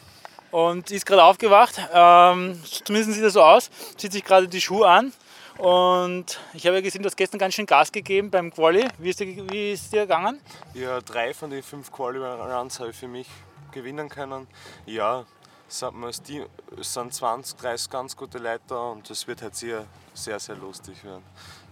und 0.52 0.92
ist 0.92 1.06
gerade 1.08 1.24
aufgewacht. 1.24 1.80
Ähm, 1.92 2.62
zumindest 2.86 3.14
sieht 3.14 3.24
er 3.24 3.32
so 3.32 3.42
aus. 3.42 3.72
Zieht 3.98 4.12
sich 4.14 4.24
gerade 4.24 4.48
die 4.48 4.62
Schuhe 4.62 4.88
an. 4.88 5.12
Und 5.58 6.40
ich 6.54 6.66
habe 6.68 6.76
ja 6.78 6.82
gesehen, 6.82 7.02
du 7.02 7.08
hast 7.08 7.16
gestern 7.18 7.40
ganz 7.40 7.56
schön 7.56 7.66
Gas 7.66 7.92
gegeben 7.92 8.30
beim 8.30 8.52
Quali. 8.54 8.88
Wie 9.00 9.10
ist 9.10 9.20
dir, 9.20 9.28
wie 9.52 9.72
ist 9.74 9.92
dir 9.92 10.02
gegangen? 10.02 10.40
Ja, 10.76 11.00
drei 11.02 11.34
von 11.34 11.50
den 11.50 11.64
fünf 11.64 11.92
Quali-Runs 11.92 12.80
habe 12.80 12.92
ich 12.92 12.96
für 12.96 13.08
mich 13.08 13.28
gewinnen 13.72 14.10
können. 14.10 14.48
Ja, 14.86 15.26
es 15.68 15.80
sind, 15.80 16.24
Team- 16.24 16.46
es 16.80 16.94
sind 16.94 17.12
20, 17.14 17.58
30 17.60 17.90
ganz 17.90 18.16
gute 18.16 18.38
Leute 18.38 18.62
da 18.68 18.76
und 18.92 19.10
es 19.10 19.28
wird 19.28 19.42
halt 19.42 19.56
sehr, 19.56 19.86
sehr, 20.14 20.40
sehr 20.40 20.56
lustig 20.56 21.04
werden. 21.04 21.24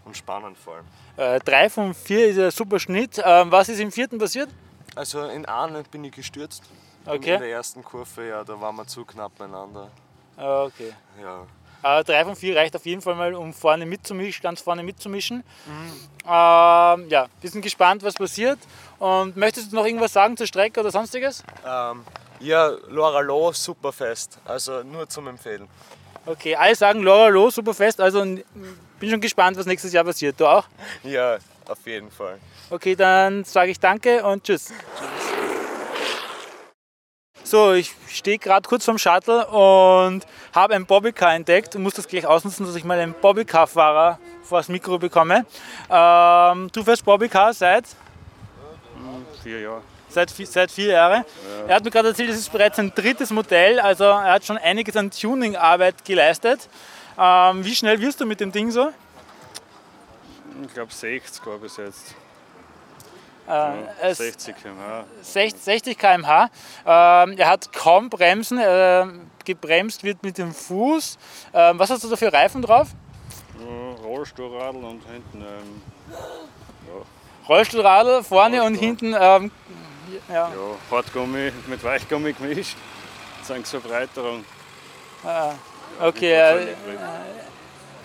Und 0.06 0.18
spannend 0.18 0.58
vor 0.58 0.76
allem. 0.78 0.86
Äh, 1.18 1.40
drei 1.42 1.70
von 1.70 1.94
vier 1.94 2.28
ist 2.30 2.40
ein 2.40 2.50
super 2.50 2.80
Schnitt. 2.80 3.22
Ähm, 3.24 3.52
was 3.52 3.70
ist 3.70 3.80
im 3.80 3.92
vierten 3.92 4.18
passiert? 4.18 4.50
Also 4.96 5.24
in 5.26 5.46
einem 5.46 5.84
bin 5.84 6.04
ich 6.04 6.14
gestürzt. 6.14 6.64
In 7.06 7.12
Okay. 7.14 7.38
der 7.40 7.50
ersten 7.50 7.84
Kurve, 7.84 8.28
ja, 8.28 8.44
da 8.44 8.60
waren 8.62 8.76
wir 8.76 8.86
zu 8.88 9.04
knapp 9.06 9.38
beieinander. 9.38 9.90
Ah, 10.38 10.64
Okay. 10.64 10.94
Ja. 11.22 11.46
Äh, 11.84 12.04
drei 12.04 12.24
von 12.24 12.36
vier 12.36 12.56
reicht 12.56 12.76
auf 12.76 12.86
jeden 12.86 13.02
Fall 13.02 13.16
mal, 13.16 13.34
um 13.34 13.54
vorne 13.56 13.88
mitzumischen, 13.88 14.44
ganz 14.44 14.62
vorne 14.62 14.84
mitzumischen. 14.84 15.44
Ähm, 15.68 17.10
ja, 17.10 17.28
wir 17.42 17.50
sind 17.50 17.62
gespannt, 17.64 18.04
was 18.04 18.14
passiert. 18.14 18.60
Und 19.00 19.36
möchtest 19.36 19.72
du 19.72 19.76
noch 19.78 19.86
irgendwas 19.86 20.14
sagen 20.14 20.38
zur 20.38 20.46
Strecke 20.46 20.80
oder 20.80 20.92
sonstiges? 20.92 21.44
Ähm, 21.66 22.04
ja, 22.40 22.70
Laura 22.88 23.22
Loh, 23.22 23.52
super 23.52 23.92
fest. 23.92 24.38
Also 24.46 24.84
nur 24.84 25.10
zum 25.10 25.28
Empfehlen. 25.28 25.68
Okay, 26.28 26.56
alle 26.56 26.76
sagen 26.76 27.02
Laura 27.02 27.30
Loh, 27.30 27.50
super 27.50 27.74
fest. 27.74 28.00
Also 28.00 28.22
bin 28.22 29.10
schon 29.10 29.20
gespannt, 29.22 29.58
was 29.58 29.66
nächstes 29.66 29.92
Jahr 29.92 30.04
passiert. 30.04 30.40
Du 30.40 30.46
auch? 30.46 30.66
Ja, 31.02 31.38
auf 31.68 31.86
jeden 31.88 32.12
Fall. 32.12 32.38
Okay, 32.70 32.96
dann 32.96 33.44
sage 33.44 33.72
ich 33.72 33.80
danke 33.80 34.24
und 34.24 34.44
tschüss. 34.44 34.72
So, 37.52 37.74
ich 37.74 37.94
stehe 38.08 38.38
gerade 38.38 38.66
kurz 38.66 38.86
vorm 38.86 38.98
Shuttle 38.98 39.46
und 39.48 40.26
habe 40.56 40.74
ein 40.74 40.86
Bobbycar 40.86 41.36
entdeckt 41.36 41.76
und 41.76 41.84
muss 41.84 41.96
das 41.96 42.08
gleich 42.08 42.26
ausnutzen, 42.26 42.66
dass 42.66 42.78
ich 42.78 42.86
mal 42.86 42.98
einen 42.98 43.14
Bobbycar-Fahrer 43.14 44.20
vor 44.42 44.60
das 44.60 44.70
Mikro 44.70 44.98
bekomme. 44.98 45.46
Ähm, 45.90 46.70
du 46.72 46.82
fährst 46.82 47.04
Bobbycar 47.04 47.54
seit? 47.54 47.88
Vier 49.44 49.60
Jahre. 49.60 49.82
Seit, 50.08 50.30
seit 50.30 50.72
vier 50.72 50.94
Jahren. 50.94 51.26
Er 51.68 51.76
hat 51.76 51.84
mir 51.84 51.92
gerade 51.92 52.08
erzählt, 52.08 52.30
es 52.30 52.38
ist 52.38 52.54
bereits 52.54 52.78
sein 52.78 52.94
drittes 52.96 53.32
Modell, 53.32 53.82
also 53.82 54.06
er 54.06 54.32
hat 54.32 54.46
schon 54.46 54.58
einiges 54.58 54.96
an 54.96 55.12
Tuning-Arbeit 55.12 56.06
geleistet. 56.06 56.70
Ähm, 57.20 57.66
wie 57.66 57.76
schnell 57.76 58.00
wirst 58.00 58.22
du 58.22 58.26
mit 58.26 58.40
dem 58.40 58.54
Ding 58.54 58.72
so? 58.72 58.94
Ich 60.66 60.74
glaube 60.74 60.94
60 60.94 61.46
war 61.46 61.58
bis 61.58 61.76
jetzt. 61.76 62.16
Äh, 63.52 63.54
Ja, 63.54 63.76
es- 64.02 64.18
60 64.20 64.56
km/h. 64.56 65.04
60, 65.22 65.62
60 65.62 65.98
km/h. 65.98 66.50
Ähm, 66.86 67.36
er 67.38 67.50
hat 67.50 67.72
kaum 67.74 68.10
Bremsen, 68.10 68.58
äh, 68.60 69.06
gebremst 69.44 70.04
wird 70.04 70.24
mit 70.24 70.38
dem 70.38 70.54
Fuß. 70.54 71.18
Ähm, 71.54 71.78
was 71.80 71.90
hast 71.90 72.04
du 72.04 72.10
da 72.10 72.16
für 72.16 72.32
Reifen 72.32 72.62
drauf? 72.62 72.90
Ja, 73.60 74.04
Rollstuhlradl 74.06 74.78
und 74.78 75.04
hinten 75.06 75.42
ähm, 75.42 75.82
Rollstuhlradl 77.50 78.24
vorne 78.24 78.64
und 78.64 78.76
hinten. 78.76 79.16
Ähm, 79.20 79.52
ja, 80.30 80.50
ja, 80.50 80.52
Hartgummi 80.90 81.52
mit 81.68 81.84
Weichgummi 81.84 82.34
gemischt. 82.34 82.78
Sagen 83.44 83.66
zur 83.66 83.82
Breiterung. 83.82 84.46
okay, 86.00 86.34
äh, 86.34 86.76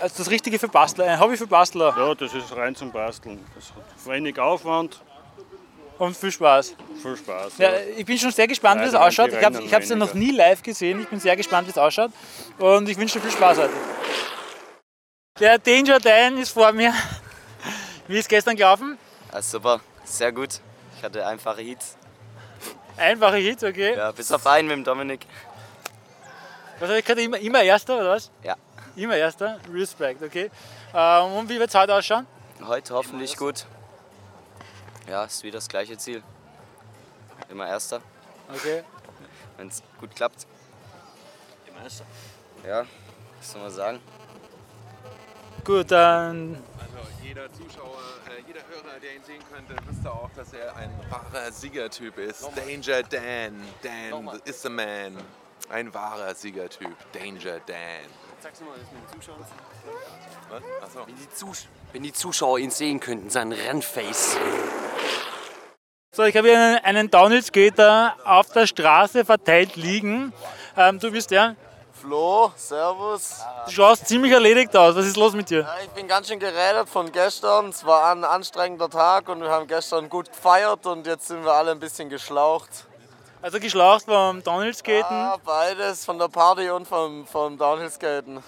also 0.00 0.14
das 0.18 0.30
Richtige 0.30 0.58
für 0.58 0.68
Bastler, 0.68 1.04
ein 1.06 1.18
Hobby 1.20 1.36
für 1.36 1.46
Bastler 1.46 1.94
Ja, 1.96 2.14
das 2.14 2.34
ist 2.34 2.54
rein 2.54 2.74
zum 2.74 2.90
Basteln. 2.92 3.44
Das 3.54 3.70
hat 3.70 4.12
wenig 4.12 4.38
Aufwand, 4.38 5.00
und 5.98 6.16
viel 6.16 6.32
Spaß. 6.32 6.74
viel 7.02 7.16
Spaß. 7.16 7.58
Ja, 7.58 7.70
ich 7.96 8.04
bin 8.04 8.18
schon 8.18 8.30
sehr 8.30 8.46
gespannt, 8.46 8.82
wie 8.82 8.86
es 8.86 8.94
ausschaut. 8.94 9.30
Ich 9.32 9.44
habe 9.44 9.82
es 9.82 9.88
ja 9.88 9.96
noch 9.96 10.14
nie 10.14 10.32
live 10.32 10.62
gesehen. 10.62 11.00
Ich 11.00 11.08
bin 11.08 11.20
sehr 11.20 11.36
gespannt, 11.36 11.66
wie 11.66 11.70
es 11.70 11.78
ausschaut. 11.78 12.10
Und 12.58 12.88
ich 12.88 12.96
wünsche 12.96 13.18
dir 13.18 13.22
viel 13.22 13.32
Spaß 13.32 13.58
heute. 13.58 13.72
Der 15.38 15.58
Danger 15.58 15.98
Dan 15.98 16.38
ist 16.38 16.50
vor 16.50 16.72
mir. 16.72 16.92
Wie 18.08 18.18
ist 18.18 18.28
gestern 18.28 18.56
gelaufen? 18.56 18.96
Ja, 19.32 19.42
super, 19.42 19.80
sehr 20.04 20.32
gut. 20.32 20.60
Ich 20.96 21.02
hatte 21.02 21.26
einfache 21.26 21.60
Hits. 21.60 21.96
Einfache 22.96 23.36
Hits, 23.36 23.62
okay. 23.64 23.96
Ja, 23.96 24.12
bis 24.12 24.32
auf 24.32 24.46
einen 24.46 24.68
mit 24.68 24.76
dem 24.78 24.84
Dominik. 24.84 25.26
Was 26.78 26.88
habe 26.88 27.00
ich 27.00 27.04
gerade 27.04 27.22
immer, 27.22 27.38
immer 27.38 27.62
Erster 27.62 27.98
oder 27.98 28.10
was? 28.10 28.30
Ja. 28.42 28.56
Immer 28.94 29.16
Erster? 29.16 29.58
Respekt, 29.70 30.22
okay. 30.22 30.50
Ähm, 30.94 31.32
und 31.32 31.48
wie 31.50 31.58
wird 31.58 31.68
es 31.68 31.74
heute 31.74 31.94
ausschauen? 31.94 32.26
Heute 32.66 32.94
hoffentlich 32.94 33.36
gut. 33.36 33.66
Ja, 35.08 35.24
ist 35.24 35.42
wieder 35.42 35.58
das 35.58 35.68
gleiche 35.68 35.96
Ziel. 35.96 36.22
Immer 37.48 37.68
Erster, 37.68 38.00
Okay. 38.52 38.82
wenn 39.56 39.68
es 39.68 39.82
gut 40.00 40.14
klappt. 40.14 40.46
Ja, 42.66 42.84
was 43.38 43.52
soll 43.52 43.60
man 43.62 43.70
sagen? 43.70 44.00
Gut, 45.64 45.90
dann 45.90 46.62
Also 46.80 47.08
jeder 47.22 47.52
Zuschauer, 47.52 47.98
äh, 48.28 48.42
jeder 48.46 48.60
Hörer, 48.66 48.98
der 49.00 49.14
ihn 49.16 49.22
sehen 49.24 49.42
könnte, 49.52 49.74
wüsste 49.86 50.10
auch, 50.10 50.30
dass 50.34 50.52
er 50.52 50.74
ein 50.76 50.90
wahrer 51.10 51.52
Siegertyp 51.52 52.18
ist. 52.18 52.42
Danger 52.56 53.02
Dan. 53.04 53.62
Dan 53.82 54.40
is 54.44 54.62
the 54.62 54.68
man. 54.68 55.16
Ein 55.68 55.92
wahrer 55.94 56.34
Siegertyp. 56.34 56.96
Danger 57.12 57.60
Dan. 57.66 57.76
Sag's 58.40 58.60
nochmal, 58.60 58.78
das 58.78 58.90
mit 58.92 59.02
den 59.02 59.20
Zuschauern. 59.20 59.44
Was? 60.48 60.62
Achso. 60.82 61.06
Wenn 61.06 61.16
die, 61.16 61.30
Zus 61.30 61.66
wenn 61.92 62.02
die 62.02 62.12
Zuschauer 62.12 62.58
ihn 62.58 62.70
sehen 62.70 62.98
könnten, 63.00 63.30
sein 63.30 63.52
Rennface. 63.52 64.36
So, 66.16 66.22
ich 66.24 66.34
habe 66.34 66.48
hier 66.48 66.58
einen, 66.58 66.78
einen 66.78 67.10
Downhill-Skater 67.10 68.14
auf 68.24 68.48
der 68.50 68.66
Straße 68.66 69.22
verteilt 69.26 69.76
liegen. 69.76 70.32
Ähm, 70.74 70.98
du 70.98 71.10
bist 71.10 71.30
der? 71.30 71.56
Flo, 71.92 72.50
Servus. 72.56 73.42
Du 73.66 73.72
schaust 73.72 74.08
ziemlich 74.08 74.32
erledigt 74.32 74.74
aus. 74.74 74.96
Was 74.96 75.04
ist 75.04 75.18
los 75.18 75.34
mit 75.34 75.50
dir? 75.50 75.60
Ja, 75.60 75.74
ich 75.84 75.90
bin 75.90 76.08
ganz 76.08 76.28
schön 76.28 76.38
gerädert 76.38 76.88
von 76.88 77.12
gestern. 77.12 77.68
Es 77.68 77.84
war 77.84 78.12
ein 78.12 78.24
anstrengender 78.24 78.88
Tag 78.88 79.28
und 79.28 79.42
wir 79.42 79.50
haben 79.50 79.66
gestern 79.66 80.08
gut 80.08 80.32
gefeiert 80.32 80.86
und 80.86 81.06
jetzt 81.06 81.28
sind 81.28 81.44
wir 81.44 81.52
alle 81.52 81.72
ein 81.72 81.80
bisschen 81.80 82.08
geschlaucht. 82.08 82.70
Also 83.42 83.60
geschlaucht 83.60 84.06
vom 84.06 84.42
Downhill-Skaten. 84.42 85.14
Ja, 85.14 85.36
beides, 85.44 86.06
von 86.06 86.18
der 86.18 86.28
Party 86.28 86.70
und 86.70 86.88
vom, 86.88 87.26
vom 87.26 87.58
Downhill-Skaten. 87.58 88.42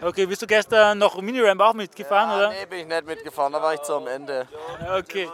Okay, 0.00 0.26
bist 0.26 0.42
du 0.42 0.46
gestern 0.46 0.98
noch 0.98 1.20
Miniramp 1.20 1.60
auch 1.60 1.74
mitgefahren, 1.74 2.30
Ja, 2.30 2.36
oder? 2.36 2.48
nee, 2.50 2.66
bin 2.66 2.78
ich 2.80 2.86
nicht 2.86 3.04
mitgefahren, 3.04 3.52
da 3.52 3.60
war 3.60 3.74
ich 3.74 3.82
zu 3.82 3.94
am 3.94 4.06
Ende. 4.06 4.46
Okay. 4.96 5.28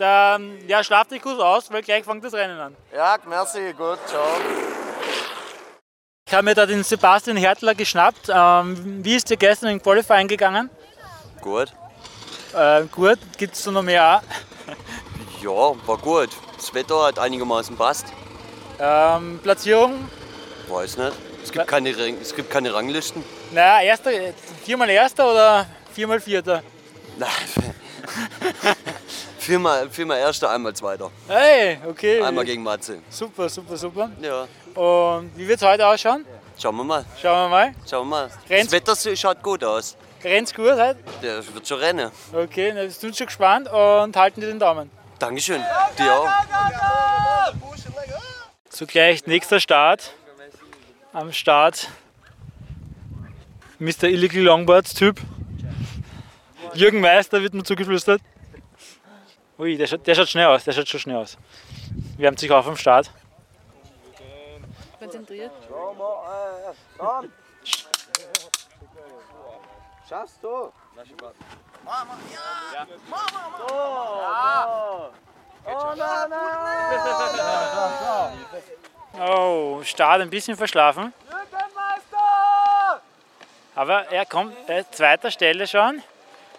Dann, 0.00 0.66
ja, 0.66 0.82
schlaf 0.82 1.08
dich 1.08 1.20
gut 1.20 1.38
aus, 1.38 1.70
weil 1.70 1.82
gleich 1.82 2.06
fängt 2.06 2.24
das 2.24 2.32
Rennen 2.32 2.58
an. 2.58 2.74
Ja, 2.90 3.18
merci, 3.28 3.74
gut, 3.76 3.98
ciao. 4.06 4.24
Ich 6.26 6.32
habe 6.32 6.42
mir 6.42 6.54
da 6.54 6.64
den 6.64 6.82
Sebastian 6.82 7.36
Hertler 7.36 7.74
geschnappt. 7.74 8.30
Ähm, 8.34 9.04
wie 9.04 9.16
ist 9.16 9.28
dir 9.28 9.36
gestern 9.36 9.68
im 9.68 9.82
Qualifying 9.82 10.26
gegangen? 10.26 10.70
Gut. 11.42 11.74
Äh, 12.54 12.84
gut, 12.84 13.18
gibt 13.36 13.54
es 13.54 13.66
noch 13.66 13.82
mehr? 13.82 14.22
Ja, 15.42 15.72
war 15.86 15.96
gut. 15.96 16.28
Das 16.56 16.72
Wetter 16.74 17.02
hat 17.04 17.18
einigermaßen 17.18 17.74
passt. 17.74 18.06
Ähm, 18.78 19.40
Platzierung? 19.42 20.08
Weiß 20.68 20.98
nicht. 20.98 21.12
Es 21.42 21.50
gibt 21.50 21.66
keine, 21.66 21.90
es 21.90 22.34
gibt 22.34 22.50
keine 22.50 22.74
Ranglisten. 22.74 23.24
Naja, 23.50 23.82
erster, 23.82 24.10
viermal 24.62 24.90
Erster 24.90 25.30
oder 25.30 25.66
viermal 25.94 26.20
Vierter? 26.20 26.62
Nein. 27.16 27.74
viermal, 29.40 29.88
viermal 29.90 30.18
Erster, 30.18 30.50
einmal 30.50 30.74
Zweiter. 30.74 31.10
Hey, 31.28 31.78
okay. 31.88 32.22
Einmal 32.22 32.44
gegen 32.44 32.62
Matze. 32.62 32.98
Super, 33.10 33.48
super, 33.48 33.76
super. 33.76 34.10
Ja. 34.20 34.46
Und 34.80 35.32
wie 35.36 35.46
wird 35.48 35.60
es 35.60 35.66
heute 35.66 35.86
ausschauen? 35.86 36.24
Schauen 36.60 36.76
wir 36.76 36.84
mal. 36.84 37.04
Schauen 37.20 37.44
wir 37.44 37.48
mal. 37.48 37.74
Schauen 37.88 38.08
wir 38.08 38.10
mal. 38.16 38.30
Rennt's- 38.48 38.70
Das 38.84 39.04
Wetter 39.04 39.16
schaut 39.16 39.42
gut 39.42 39.64
aus. 39.64 39.96
Rennt's 40.22 40.54
gut 40.54 40.66
heute? 40.72 40.96
Der 41.22 41.54
wird 41.54 41.66
schon 41.66 41.78
rennen. 41.78 42.10
Okay, 42.32 42.74
wir 42.74 42.90
sind 42.90 43.16
schon 43.16 43.26
gespannt 43.26 43.68
und 43.72 44.14
halten 44.16 44.40
dir 44.40 44.48
den 44.48 44.58
Daumen. 44.58 44.90
Dankeschön. 45.18 45.62
Dir 45.98 46.12
auch. 46.14 46.28
So 48.68 48.86
gleich 48.86 49.26
nächster 49.26 49.60
Start. 49.60 50.12
Am 51.12 51.32
Start 51.32 51.88
Mr. 53.78 54.04
Illegal 54.04 54.42
Longboards 54.42 54.94
Typ. 54.94 55.20
Jürgen 56.74 57.00
Meister 57.00 57.42
wird 57.42 57.54
mir 57.54 57.64
zugeflüstert. 57.64 58.20
Ui, 59.60 59.76
der 59.76 59.86
schaut, 59.86 60.06
der 60.06 60.14
schaut 60.14 60.28
schnell 60.30 60.46
aus, 60.46 60.64
der 60.64 60.72
schaut 60.72 60.88
schon 60.88 61.00
schnell 61.00 61.16
aus. 61.16 61.36
Wärmt 62.16 62.38
sich 62.38 62.50
auf 62.50 62.66
am 62.66 62.76
Start. 62.76 63.10
Konzentriert. 64.98 65.52
Schaffst 70.08 70.42
du? 70.42 70.72
Oh, 79.18 79.82
Start 79.84 80.20
ein 80.22 80.30
bisschen 80.30 80.56
verschlafen. 80.56 81.12
Aber 83.74 84.10
er 84.10 84.24
kommt 84.24 84.66
bei 84.66 84.84
zweiter 84.90 85.30
Stelle 85.30 85.66
schon. 85.66 86.02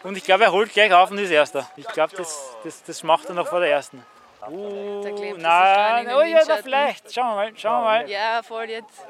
Und 0.03 0.17
ich 0.17 0.23
glaube, 0.23 0.43
er 0.45 0.51
holt 0.51 0.73
gleich 0.73 0.93
auf 0.93 1.11
und 1.11 1.17
ist 1.17 1.31
erster. 1.31 1.67
Ich 1.75 1.87
glaube, 1.87 2.15
das, 2.15 2.55
das, 2.63 2.83
das 2.83 3.03
macht 3.03 3.29
er 3.29 3.35
noch 3.35 3.47
vor 3.47 3.59
der 3.59 3.69
ersten. 3.69 4.03
Uh, 4.49 5.03
nein, 5.37 6.07
oh 6.15 6.21
ja, 6.23 6.43
da 6.43 6.57
vielleicht. 6.57 7.13
Schauen 7.13 7.29
wir 7.29 7.35
mal, 7.35 7.51
schauen 7.55 7.83
wir 7.83 7.89
mal. 7.89 8.09
Ja, 8.09 8.41
voll 8.41 8.69
jetzt. 8.69 9.05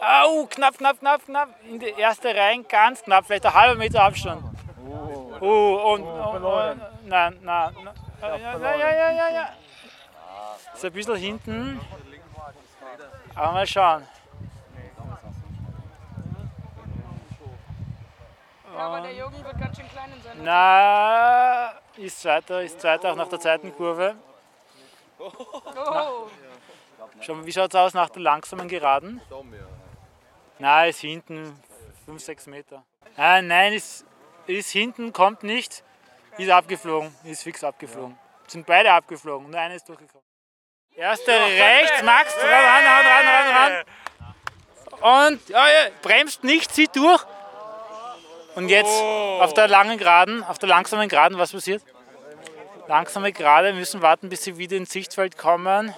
Au, 0.00 0.46
knapp, 0.46 0.76
knapp, 0.76 0.98
knapp, 0.98 1.24
knapp. 1.24 1.48
In 1.68 1.78
die 1.78 1.90
erste 1.90 2.34
rein, 2.34 2.66
ganz 2.66 3.02
knapp, 3.02 3.26
vielleicht 3.26 3.46
ein 3.46 3.54
halber 3.54 3.76
Meter 3.76 4.02
Abstand. 4.02 4.42
Oh, 5.40 5.44
und, 5.94 6.02
und, 6.02 6.44
und 6.44 6.80
nein, 7.04 7.38
nein, 7.40 7.40
nein. 7.42 7.94
Ja, 8.20 8.36
ja, 8.36 8.58
ja, 8.58 8.76
ja, 8.76 9.10
ja, 9.10 9.28
ja. 9.30 9.48
Ist 10.74 10.84
ein 10.84 10.92
bisschen 10.92 11.16
hinten. 11.16 11.80
Aber 13.34 13.52
mal 13.52 13.66
schauen. 13.66 14.06
Aber 18.76 19.00
der 19.00 19.12
Jürgen 19.12 19.44
wird 19.44 19.58
ganz 19.58 19.76
schön 19.76 19.88
klein 19.88 20.12
in 20.16 20.22
seiner 20.22 20.42
Na, 20.42 21.72
ist 21.96 22.20
zweiter, 22.20 22.62
ist 22.62 22.80
zweiter 22.80 23.12
auch 23.12 23.16
nach 23.16 23.28
der 23.28 23.40
zweiten 23.40 23.74
Kurve. 23.74 24.16
Oh. 25.18 26.28
Schon, 27.20 27.46
wie 27.46 27.52
schaut 27.52 27.72
es 27.72 27.78
aus 27.78 27.94
nach 27.94 28.10
der 28.10 28.22
langsamen 28.22 28.68
Geraden? 28.68 29.20
Nein, 30.58 30.90
ist 30.90 31.00
hinten 31.00 31.62
5, 32.06 32.22
6 32.22 32.46
Meter. 32.46 32.84
Ah, 33.16 33.40
nein, 33.42 33.72
ist, 33.72 34.04
ist 34.46 34.70
hinten, 34.70 35.12
kommt 35.12 35.42
nicht. 35.42 35.84
Ist 36.38 36.50
abgeflogen, 36.50 37.14
ist 37.24 37.42
fix 37.42 37.62
abgeflogen. 37.62 38.18
Sind 38.46 38.66
beide 38.66 38.92
abgeflogen, 38.92 39.50
nur 39.50 39.60
einer 39.60 39.74
ist 39.74 39.88
durchgekommen. 39.88 40.26
Erste 40.94 41.30
rechts, 41.30 42.02
Max, 42.02 42.36
ran, 42.36 42.50
ran, 42.50 42.84
ran, 42.84 43.26
ran, 43.26 43.84
ran. 45.02 45.30
Und 45.30 45.48
ja, 45.48 45.66
ja, 45.68 45.90
bremst 46.02 46.44
nicht, 46.44 46.72
zieht 46.72 46.94
durch. 46.96 47.24
Und 48.54 48.68
jetzt 48.68 48.90
auf 48.90 49.54
der 49.54 49.68
langen 49.68 49.98
Geraden, 49.98 50.44
auf 50.44 50.58
der 50.58 50.68
langsamen 50.68 51.08
Geraden, 51.08 51.38
was 51.38 51.52
passiert? 51.52 51.82
Langsame 52.88 53.32
Gerade, 53.32 53.72
müssen 53.72 54.02
warten, 54.02 54.28
bis 54.28 54.42
sie 54.42 54.58
wieder 54.58 54.76
ins 54.76 54.90
Sichtfeld 54.90 55.38
kommen. 55.38 55.94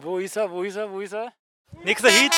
Wo 0.00 0.18
ist 0.18 0.36
er? 0.36 0.50
Wo 0.50 0.62
ist 0.62 0.76
er? 0.76 0.90
Wo 0.90 1.00
ist 1.00 1.14
er? 1.14 1.32
Nächster 1.82 2.10
Hit. 2.10 2.32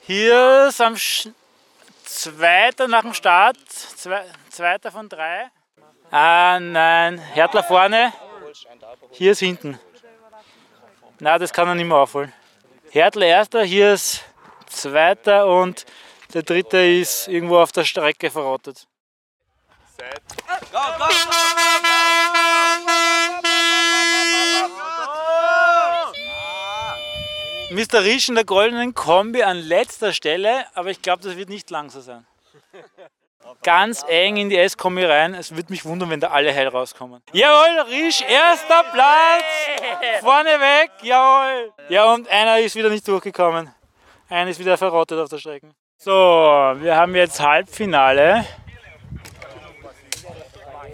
Hier 0.00 0.66
ist 0.68 0.80
am 0.80 0.96
Sch 0.96 1.28
Zweiter 2.04 2.86
nach 2.88 3.02
dem 3.02 3.12
Start. 3.12 3.58
Zwei, 3.68 4.24
zweiter 4.50 4.92
von 4.92 5.08
drei. 5.08 5.50
Ah 6.10 6.58
nein, 6.60 7.18
Hertler 7.18 7.64
vorne. 7.64 8.12
Hier 9.10 9.32
ist 9.32 9.40
hinten. 9.40 9.78
Na, 11.18 11.38
das 11.38 11.52
kann 11.52 11.66
er 11.68 11.74
nicht 11.74 11.86
mehr 11.86 11.96
aufholen. 11.96 12.32
Hertler 12.96 13.26
erster, 13.26 13.62
hier 13.62 13.92
ist 13.92 14.24
zweiter 14.68 15.48
und 15.48 15.84
der 16.32 16.42
dritte 16.42 16.78
ist 16.78 17.28
irgendwo 17.28 17.58
auf 17.58 17.70
der 17.70 17.84
Strecke 17.84 18.30
verrottet. 18.30 18.88
Mr. 27.68 28.02
Risch 28.02 28.30
in 28.30 28.34
der 28.34 28.46
goldenen 28.46 28.94
Kombi 28.94 29.42
an 29.42 29.58
letzter 29.58 30.14
Stelle, 30.14 30.64
aber 30.74 30.88
ich 30.88 31.02
glaube, 31.02 31.22
das 31.22 31.36
wird 31.36 31.50
nicht 31.50 31.68
lang 31.68 31.90
so 31.90 32.00
sein. 32.00 32.26
Ganz 33.62 34.04
eng 34.08 34.36
in 34.36 34.48
die 34.48 34.56
S-Kombi 34.56 35.04
rein. 35.04 35.34
Es 35.34 35.54
würde 35.54 35.70
mich 35.70 35.84
wundern, 35.84 36.10
wenn 36.10 36.20
da 36.20 36.28
alle 36.28 36.54
heil 36.54 36.68
rauskommen. 36.68 37.22
Jawohl, 37.32 37.80
Risch, 37.90 38.22
erster 38.22 38.84
Platz! 38.92 39.44
Vorne 40.20 40.50
weg, 40.60 40.90
jawohl! 41.02 41.72
Ja, 41.88 42.12
und 42.12 42.28
einer 42.28 42.60
ist 42.60 42.76
wieder 42.76 42.90
nicht 42.90 43.06
durchgekommen. 43.08 43.72
Einer 44.28 44.50
ist 44.50 44.58
wieder 44.60 44.76
verrottet 44.76 45.18
auf 45.18 45.28
der 45.28 45.38
Strecke. 45.38 45.70
So, 45.96 46.12
wir 46.12 46.96
haben 46.96 47.14
jetzt 47.14 47.40
Halbfinale. 47.40 48.44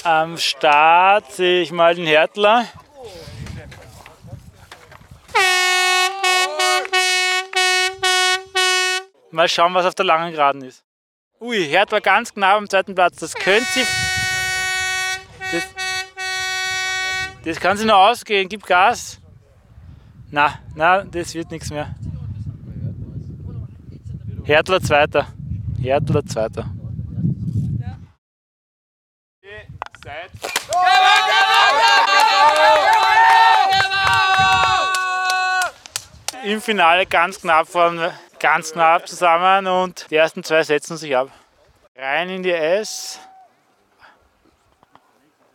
Am 0.05 0.37
Start 0.37 1.33
sehe 1.33 1.63
ich 1.63 1.73
mal 1.73 1.95
den 1.95 2.07
Hertler. 2.07 2.67
Mal 9.31 9.49
schauen, 9.49 9.73
was 9.75 9.87
auf 9.87 9.95
der 9.95 10.05
langen 10.05 10.33
Geraden 10.33 10.63
ist. 10.63 10.85
Ui, 11.43 11.67
Hertha 11.67 11.99
ganz 11.99 12.33
knapp 12.33 12.57
am 12.57 12.71
zweiten 12.71 12.95
Platz. 12.95 13.17
Das 13.17 13.35
könnte 13.35 13.67
sie. 13.75 13.85
Das, 15.51 15.65
das 17.45 17.59
kann 17.59 17.77
sie 17.77 17.85
noch 17.85 18.11
ausgehen. 18.11 18.49
Gib 18.49 18.65
Gas. 18.65 19.21
Na, 20.31 20.61
na, 20.77 21.03
das 21.03 21.35
wird 21.35 21.51
nichts 21.51 21.71
mehr. 21.71 21.97
Hertler 24.45 24.81
Zweiter. 24.81 25.27
Hertler 25.81 26.25
Zweiter. 26.25 26.71
Im 36.45 36.61
Finale 36.61 37.05
ganz 37.07 37.41
knapp 37.41 37.67
von 37.67 37.99
ganz 38.43 38.73
knapp 38.73 39.07
zusammen 39.07 39.69
und 39.69 40.11
die 40.11 40.17
ersten 40.17 40.43
zwei 40.43 40.65
setzen 40.65 40.97
sich 40.97 41.17
ab. 41.17 41.31
Rein 41.97 42.29
in 42.29 42.43
die 42.43 42.51
S. 42.51 43.21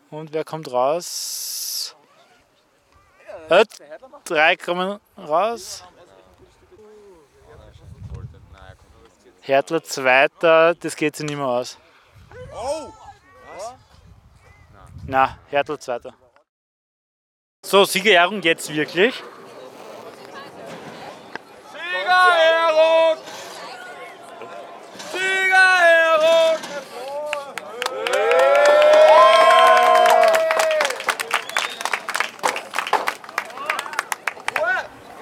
Und 0.09 0.31
wer 0.31 0.45
kommt 0.45 0.71
raus? 0.71 1.95
Äh, 3.49 3.65
drei 4.23 4.55
kommen 4.55 5.01
raus. 5.17 5.83
Hertler 9.41 9.83
Zweiter, 9.83 10.73
das 10.75 10.95
geht 10.95 11.15
sich 11.17 11.25
nicht 11.25 11.37
mehr 11.37 11.45
aus. 11.45 11.77
Na, 15.05 15.37
Hertler 15.49 15.79
Zweiter. 15.79 16.13
So, 17.65 17.83
Siegerehrung 17.83 18.41
jetzt 18.43 18.73
wirklich. 18.73 19.21
Siegerehrung! 22.77 23.17
Siegerehrung! 25.11 26.57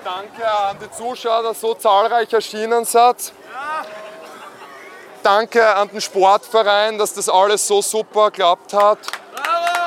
Danke 0.04 0.52
an 0.52 0.78
die 0.80 0.92
Zuschauer, 0.92 1.44
dass 1.44 1.62
so 1.62 1.74
zahlreich 1.76 2.32
erschienen 2.34 2.84
seid. 2.84 3.32
Danke 5.24 5.76
an 5.76 5.90
den 5.90 6.02
Sportverein, 6.02 6.98
dass 6.98 7.14
das 7.14 7.30
alles 7.30 7.66
so 7.66 7.82
super 7.82 8.30
geklappt 8.32 8.74
hat. 8.74 9.00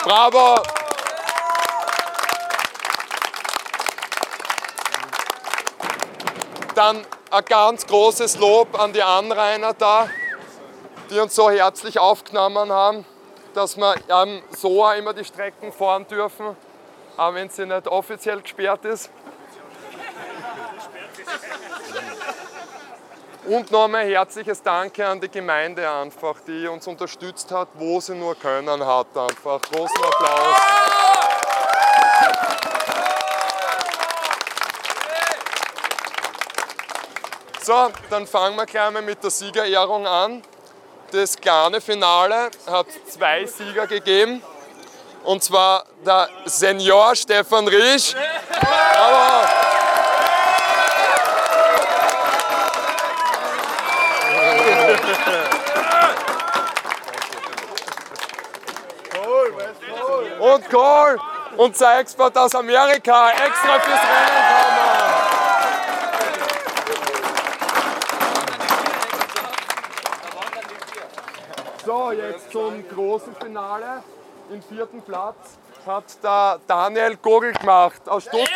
Bravo! 0.02 0.62
Dann 6.74 7.04
ein 7.30 7.44
ganz 7.44 7.86
großes 7.86 8.38
Lob 8.38 8.78
an 8.78 8.92
die 8.92 9.02
Anrainer 9.02 9.74
da, 9.74 10.08
die 11.10 11.18
uns 11.18 11.34
so 11.34 11.50
herzlich 11.50 11.98
aufgenommen 11.98 12.70
haben, 12.70 13.04
dass 13.54 13.76
wir 13.76 13.94
am 14.08 14.42
SOA 14.50 14.94
immer 14.94 15.12
die 15.12 15.24
Strecken 15.24 15.72
fahren 15.72 16.06
dürfen, 16.06 16.56
auch 17.16 17.34
wenn 17.34 17.50
sie 17.50 17.66
nicht 17.66 17.86
offiziell 17.86 18.40
gesperrt 18.40 18.84
ist. 18.84 19.10
Und 23.46 23.70
nochmal 23.70 24.06
herzliches 24.06 24.62
Danke 24.62 25.06
an 25.06 25.20
die 25.20 25.30
Gemeinde 25.30 25.90
einfach, 25.90 26.36
die 26.46 26.66
uns 26.66 26.86
unterstützt 26.86 27.50
hat, 27.50 27.68
wo 27.74 27.98
sie 27.98 28.14
nur 28.14 28.34
können 28.34 28.84
hat 28.84 29.16
einfach. 29.16 29.60
Großen 29.62 30.04
Applaus. 30.04 31.07
So, 37.68 37.90
dann 38.08 38.26
fangen 38.26 38.56
wir 38.56 38.64
gleich 38.64 38.90
mal 38.90 39.02
mit 39.02 39.22
der 39.22 39.28
Siegerehrung 39.28 40.06
an. 40.06 40.42
Das 41.12 41.36
kleine 41.36 41.82
Finale 41.82 42.50
hat 42.66 42.86
zwei 43.06 43.44
Sieger 43.44 43.86
gegeben. 43.86 44.42
Und 45.22 45.44
zwar 45.44 45.84
der 46.02 46.30
Senior 46.46 47.14
Stefan 47.14 47.68
Riesch. 47.68 48.14
Aber 48.96 49.50
und 60.38 60.70
Cole, 60.70 61.18
unser 61.58 61.98
Expert 61.98 62.34
aus 62.38 62.54
Amerika, 62.54 63.30
extra 63.32 63.78
fürs 63.78 64.00
Rennen 64.00 64.54
kommen. 64.56 64.77
Jetzt 72.28 72.50
zum 72.50 72.86
großen 72.88 73.34
Finale. 73.36 74.02
Im 74.50 74.62
vierten 74.62 75.02
Platz 75.02 75.58
hat 75.86 76.04
der 76.22 76.60
Daniel 76.66 77.16
Gogel 77.16 77.52
gemacht 77.52 78.08
aus 78.08 78.24
Stuttgart. 78.24 78.48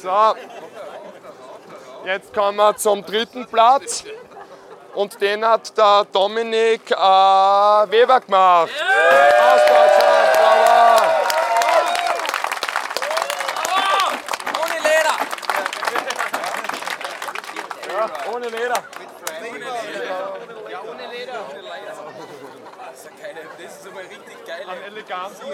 So, 0.00 0.34
jetzt 2.04 2.32
kommen 2.32 2.56
wir 2.56 2.76
zum 2.76 3.04
dritten 3.04 3.46
Platz. 3.46 4.04
Und 4.98 5.20
den 5.20 5.44
hat 5.44 5.78
der 5.78 6.06
Dominik 6.12 6.90
äh, 6.90 6.94
Weber 6.96 8.20
gemacht. 8.20 8.72
Aus 8.72 9.60
Deutschland, 9.60 10.32
bravo. 10.34 10.72
Ohne 14.60 14.78
Leder. 14.88 15.16
Ja, 17.86 18.06
ohne 18.34 18.48
Leder. 18.48 18.82
Ja, 20.68 20.80
ohne 20.82 21.06
Leder. 21.12 21.40
Das 22.90 22.98
ist 22.98 23.04
ja 23.04 23.10
keine, 23.22 23.40
das 23.56 23.70
ist 23.76 23.86
aber 23.86 24.00
richtig 24.00 24.38
geil. 24.44 24.64
Ein 24.68 24.82
eleganter 24.82 25.44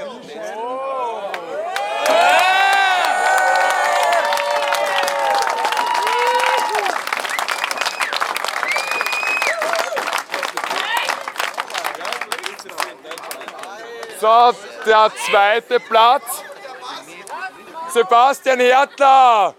So, 14.25 14.55
der 14.87 15.13
zweite 15.27 15.79
Platz. 15.81 16.43
Sebastian 17.93 18.59
Hertler. 18.59 19.55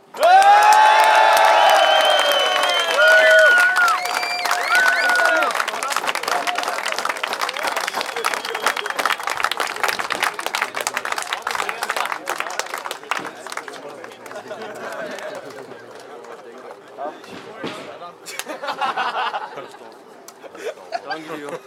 Danke 21.05 21.37
dir. 21.37 21.59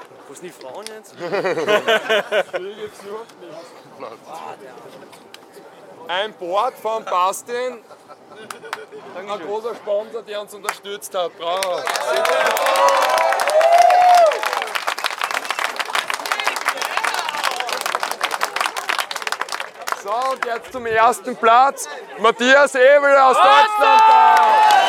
Jetzt? 0.86 1.14
Ein 6.08 6.32
Board 6.34 6.74
von 6.74 7.04
Bastin. 7.04 7.82
Ein 9.16 9.26
großer 9.40 9.74
Sponsor, 9.74 10.22
der 10.22 10.40
uns 10.40 10.54
unterstützt 10.54 11.12
hat. 11.14 11.36
Bravo. 11.36 11.80
So, 20.02 20.12
und 20.32 20.44
jetzt 20.44 20.72
zum 20.72 20.86
ersten 20.86 21.36
Platz. 21.36 21.88
Matthias 22.18 22.74
Ebel 22.76 23.16
aus 23.16 23.36
Deutschland. 23.36 24.87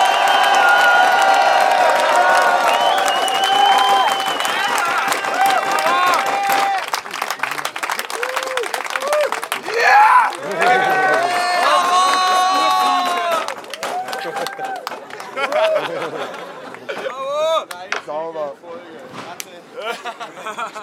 Sauber. 18.06 18.54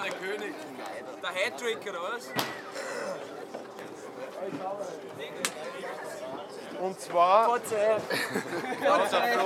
Der 0.03 0.11
König. 0.13 0.53
Der 1.21 1.29
Hattrick 1.29 1.79
oder 1.89 1.99
was? 2.01 2.29
Und 6.79 7.01
zwar. 7.01 7.47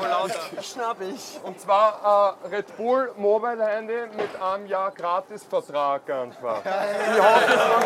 Lauter. 0.10 0.34
Schnapp 0.62 1.02
ich. 1.02 1.40
Und 1.44 1.60
zwar 1.60 2.38
äh, 2.44 2.56
Red 2.56 2.78
Bull 2.78 3.14
Mobile 3.18 3.66
Handy 3.66 4.08
mit 4.16 4.42
einem 4.42 4.66
Jahr 4.68 4.92
Gratisvertrag 4.92 6.10
einfach. 6.10 6.62
Ich 6.64 7.22
hoffe, 7.22 7.54
es 7.54 7.82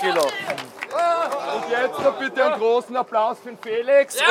Kilo. 0.00 0.22
Und 0.22 1.70
jetzt 1.70 1.98
noch 1.98 2.17
bitte 2.28 2.44
einen 2.44 2.60
großen 2.60 2.96
Applaus 2.96 3.38
für 3.38 3.50
den 3.50 3.58
Felix. 3.58 4.16
Und 4.20 4.28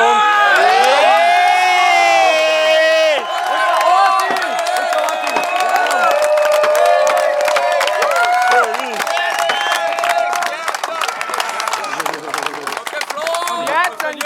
Und 13.50 13.68
jetzt 13.68 14.06
ein 14.06 14.20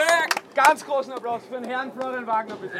ganz 0.55 0.85
großen 0.85 1.13
Applaus 1.13 1.41
für 1.47 1.55
den 1.59 1.65
Herrn 1.65 1.91
Florian 1.93 2.27
Wagner, 2.27 2.55
bitte. 2.55 2.77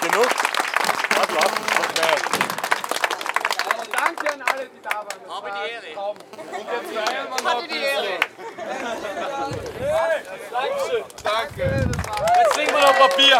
Genug? 0.00 0.26
Applaus. 1.20 1.70
Danke 4.10 4.32
an 4.32 4.42
alle, 4.42 4.66
die 4.66 4.80
da 4.82 4.90
waren. 4.90 5.06
Das 5.06 5.34
Habe 5.36 5.48
war 5.48 5.58
die 5.62 5.70
Ehre. 5.72 5.94
Traum. 5.94 6.16
Und 6.16 6.66
jetzt 6.72 6.90
feiern 6.94 7.26
wir 7.28 7.42
noch 7.42 7.54
Hatte 7.54 7.68
die 7.68 7.78
Ehre. 7.78 8.18
Dankeschön. 10.50 11.04
Danke. 11.22 11.90
Jetzt 12.38 12.54
trinken 12.54 12.74
wir 12.74 12.80
noch 12.80 12.98
Papier. 12.98 13.38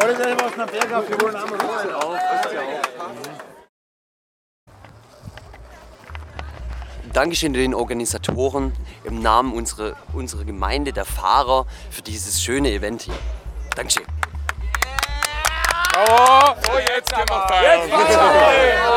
Alle, 0.00 0.14
die 0.14 0.44
was 0.44 0.56
nach 0.56 0.66
Berg 0.70 0.92
auf, 0.92 1.04
die 1.06 1.20
wollen 1.20 1.36
auch 1.36 1.50
mal 1.50 1.60
raus. 1.60 2.04
auf. 2.04 2.18
Passt 2.18 2.52
ja 2.52 2.60
auf. 2.60 2.68
Dankeschön 7.18 7.52
den 7.52 7.74
Organisatoren 7.74 8.72
im 9.02 9.20
Namen 9.20 9.52
unserer, 9.52 9.96
unserer 10.12 10.44
Gemeinde, 10.44 10.92
der 10.92 11.04
Fahrer, 11.04 11.66
für 11.90 12.02
dieses 12.02 12.40
schöne 12.40 12.70
Event 12.70 13.02
hier. 13.02 13.18
Dankeschön. 13.74 14.04
Bravo. 15.92 16.60
Oh, 16.72 16.78
jetzt 16.78 17.12
können 17.12 17.28
wir 17.28 17.48
feiern. 17.48 17.88
Jetzt 17.88 17.92
feiern 17.92 18.94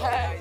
wir. 0.00 0.33